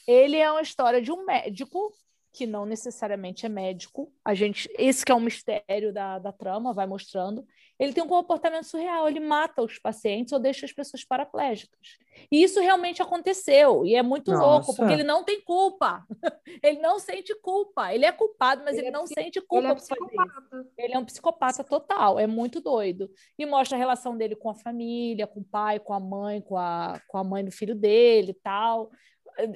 [0.08, 1.92] Ele é uma história de um médico
[2.32, 4.12] que não necessariamente é médico.
[4.24, 7.46] A gente, esse que é um mistério da, da trama, vai mostrando.
[7.80, 11.98] Ele tem um comportamento surreal, ele mata os pacientes ou deixa as pessoas paraplégicas.
[12.32, 14.76] E isso realmente aconteceu, e é muito louco, Nossa.
[14.76, 16.06] porque ele não tem culpa.
[16.62, 17.94] ele não sente culpa.
[17.94, 19.96] Ele é culpado, mas ele, Ele é não sente Ele culpa é fazer isso.
[19.96, 20.68] psicopata.
[20.78, 23.10] Ele é um psicopata total, é muito doido.
[23.38, 26.58] E mostra a relação dele com a família, com o pai, com a mãe, com
[26.58, 28.92] a, com a mãe do filho dele e tal.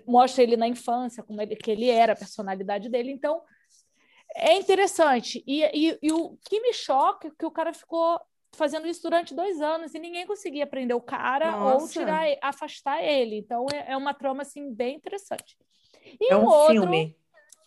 [0.08, 3.12] Mostra ele na infância, como ele, que ele era, a personalidade dele.
[3.12, 3.42] Então,
[4.36, 5.44] é interessante.
[5.46, 8.20] E, e, e o que me choca é que o cara ficou
[8.56, 11.92] fazendo isso durante dois anos e ninguém conseguia prender o cara ou Nossa.
[11.92, 13.38] tirar, afastar ele.
[13.38, 15.58] Então, é, é uma trama assim, bem interessante.
[16.20, 17.18] E É o um outro, filme.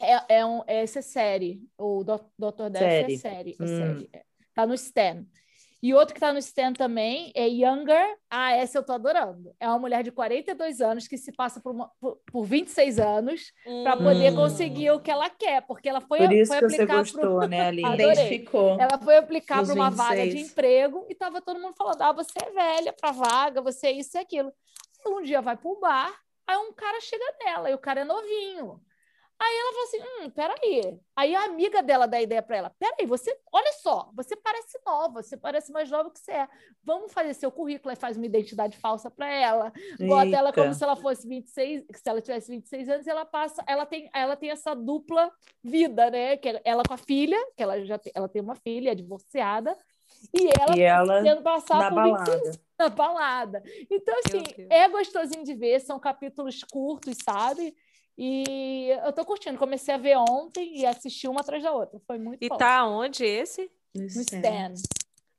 [0.00, 1.60] é, é um, é, essa é série.
[1.78, 2.70] O Dr.
[2.70, 3.14] Death Série.
[3.14, 3.56] é série.
[3.58, 3.66] É Hum.
[3.66, 4.10] série.
[4.12, 4.22] é.
[4.54, 5.26] Tá no Stan.
[5.86, 8.16] E outro que tá no Stan também é Younger.
[8.28, 9.54] Ah, essa eu tô adorando.
[9.60, 13.52] É uma mulher de 42 anos que se passa por, uma, por, por 26 anos
[13.84, 14.34] para poder Hum.
[14.34, 17.38] conseguir o que ela quer, porque ela foi, Por isso foi que você aplicar gostou,
[17.38, 17.94] pro, né, Aline?
[18.02, 18.80] Identificou.
[18.80, 20.50] ela foi aplicar para uma vaga de 26.
[20.50, 24.16] emprego e tava todo mundo falando: ah, você é velha para vaga, você é isso
[24.16, 24.52] e aquilo.
[25.06, 26.12] Aí um dia vai pro bar,
[26.48, 28.80] aí um cara chega nela e o cara é novinho.
[29.38, 31.00] Aí ela fala assim: hum, peraí.
[31.14, 34.78] Aí a amiga dela dá a ideia para ela: peraí, você, olha só, você parece
[34.84, 36.48] nova, você parece mais nova que você é.
[36.82, 39.72] Vamos fazer seu currículo e faz uma identidade falsa para ela.
[40.08, 43.62] Bota ela como se ela fosse 26, se ela tivesse 26 anos, e ela passa,
[43.66, 45.30] ela tem, ela tem essa dupla
[45.62, 46.36] vida, né?
[46.38, 48.94] Que é ela com a filha, que ela já tem, ela tem uma filha, é
[48.94, 49.76] divorciada,
[50.32, 52.32] e ela, E ela tendo passar na por balada.
[52.32, 53.62] 26 na balada.
[53.90, 57.74] Então, assim, é gostosinho de ver, são capítulos curtos, sabe?
[58.18, 59.58] E eu tô curtindo.
[59.58, 62.00] Comecei a ver ontem e assisti uma atrás da outra.
[62.06, 62.56] Foi muito E bom.
[62.56, 63.70] tá onde esse?
[63.94, 64.06] no é.
[64.06, 64.74] Stan.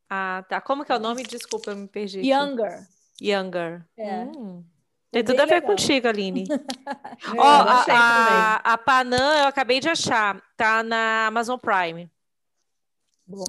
[0.10, 0.62] Ah, tá.
[0.62, 1.24] Como que é o nome?
[1.24, 2.20] Desculpa, eu me perdi.
[2.20, 2.30] aqui.
[2.30, 2.88] Younger.
[3.22, 3.86] Younger.
[3.98, 4.24] É.
[4.24, 4.64] Hum.
[5.12, 5.70] É Tem tudo a ver legal.
[5.72, 6.44] contigo, Aline.
[7.36, 10.40] É, Ó, a, a, a Panam eu acabei de achar.
[10.56, 12.10] Tá na Amazon Prime.
[13.26, 13.46] Bom.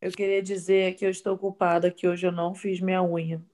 [0.00, 3.44] Eu queria dizer que eu estou culpada que hoje eu não fiz minha unha.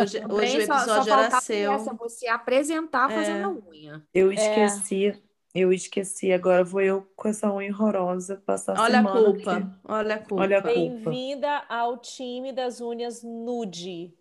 [0.00, 1.72] Hoje, hoje o Também só- só episódio era seu.
[1.72, 3.14] essa, você apresentar É.
[3.14, 4.02] fazendo a unha.
[4.14, 5.22] Eu esqueci.
[5.54, 6.32] Eu esqueci.
[6.32, 9.52] Agora vou eu com essa unha horrorosa passar Olha a semana culpa.
[9.56, 9.66] aqui.
[9.84, 10.42] Olha a culpa.
[10.42, 10.74] Olha a culpa.
[11.10, 14.14] Bem-vinda ao time das unhas nude.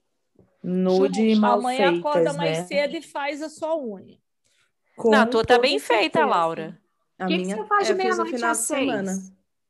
[0.64, 2.66] Nude e mal Amanhã acorda feitas, mais né?
[2.66, 4.18] cedo e faz a sua unha.
[4.96, 6.26] Com Não, a tua tá bem feita, certeza.
[6.26, 6.82] Laura.
[7.20, 8.80] O que, que você faz de fiz no meia-noite às de seis?
[8.90, 9.12] semana.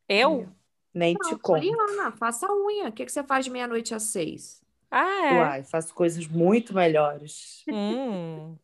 [0.08, 0.48] Eu?
[0.94, 1.60] Nem te Não, conto.
[1.60, 2.88] Poliana, faça a unha.
[2.88, 4.62] O que, que você faz de meia-noite às seis?
[4.90, 5.40] Ah, é.
[5.40, 7.64] Uai, faço coisas muito melhores.
[7.68, 8.58] Hum.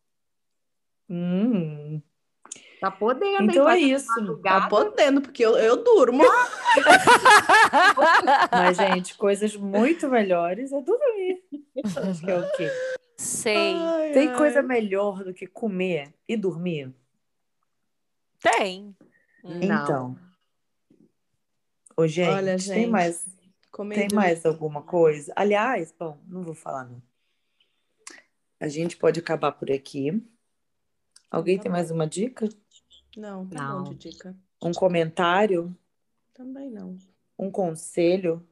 [1.08, 2.02] Hum.
[2.80, 4.36] Tá podendo, Então é isso.
[4.42, 6.22] Tá podendo, porque eu, eu durmo.
[8.52, 11.42] Mas, gente, coisas muito melhores é dormir.
[11.84, 12.70] Acho que é o quê?
[13.16, 13.74] Sei.
[13.76, 14.36] Ai, Tem ai.
[14.36, 16.92] coisa melhor do que comer e dormir?
[18.38, 18.94] Tem.
[19.42, 20.18] Então.
[21.96, 23.24] Ô, gente, Olha, gente, tem mais
[23.94, 25.32] tem mais alguma coisa?
[25.34, 27.02] Aliás, bom, não vou falar não.
[28.60, 30.22] A gente pode acabar por aqui.
[31.30, 31.76] Alguém tá tem bom.
[31.76, 32.48] mais uma dica?
[33.16, 33.84] Não, tá não.
[33.84, 34.36] bom de dica.
[34.62, 35.76] Um comentário?
[36.32, 36.96] Também não.
[37.38, 38.46] Um conselho?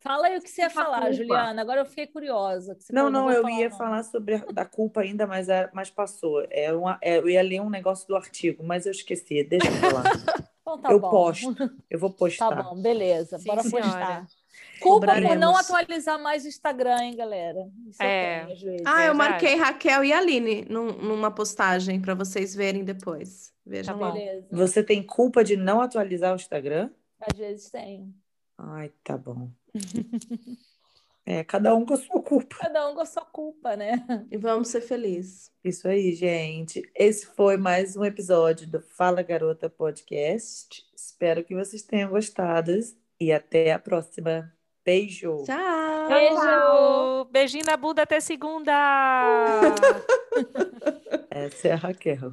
[0.00, 1.12] Fala aí o que você ia falar, culpa.
[1.12, 1.60] Juliana.
[1.60, 2.76] Agora eu fiquei curiosa.
[2.90, 3.76] não, não, eu falar, ia não.
[3.76, 6.46] falar sobre a da culpa ainda, mas, é, mas passou.
[6.50, 9.44] É uma, é, eu ia ler um negócio do artigo, mas eu esqueci.
[9.44, 10.04] Deixa eu falar.
[10.62, 11.10] então, tá eu bom.
[11.10, 11.54] posto.
[11.90, 12.48] Eu vou postar.
[12.48, 13.38] Tá bom, beleza.
[13.38, 13.88] Sim, Bora senhora.
[13.88, 14.26] postar.
[14.80, 17.70] Culpa por não atualizar mais o Instagram, hein, galera?
[17.88, 18.46] Isso é.
[18.46, 23.52] Tem, ah, eu marquei Raquel e Aline num, numa postagem para vocês verem depois.
[23.64, 24.12] Vejam tá lá.
[24.12, 24.46] Beleza.
[24.50, 26.90] Você tem culpa de não atualizar o Instagram?
[27.20, 28.14] Às vezes tem.
[28.58, 29.50] Ai, tá bom.
[31.24, 32.56] é, cada um com a sua culpa.
[32.58, 34.04] Cada um com a sua culpa, né?
[34.30, 35.50] E vamos ser felizes.
[35.62, 36.82] Isso aí, gente.
[36.94, 40.84] Esse foi mais um episódio do Fala Garota Podcast.
[40.94, 42.72] Espero que vocês tenham gostado
[43.20, 44.52] e até a próxima.
[44.84, 45.44] Beijo.
[45.44, 46.08] Tchau.
[46.08, 47.24] Beijo.
[47.30, 48.72] Beijinho na bunda até segunda.
[51.30, 52.32] Essa é a Raquel.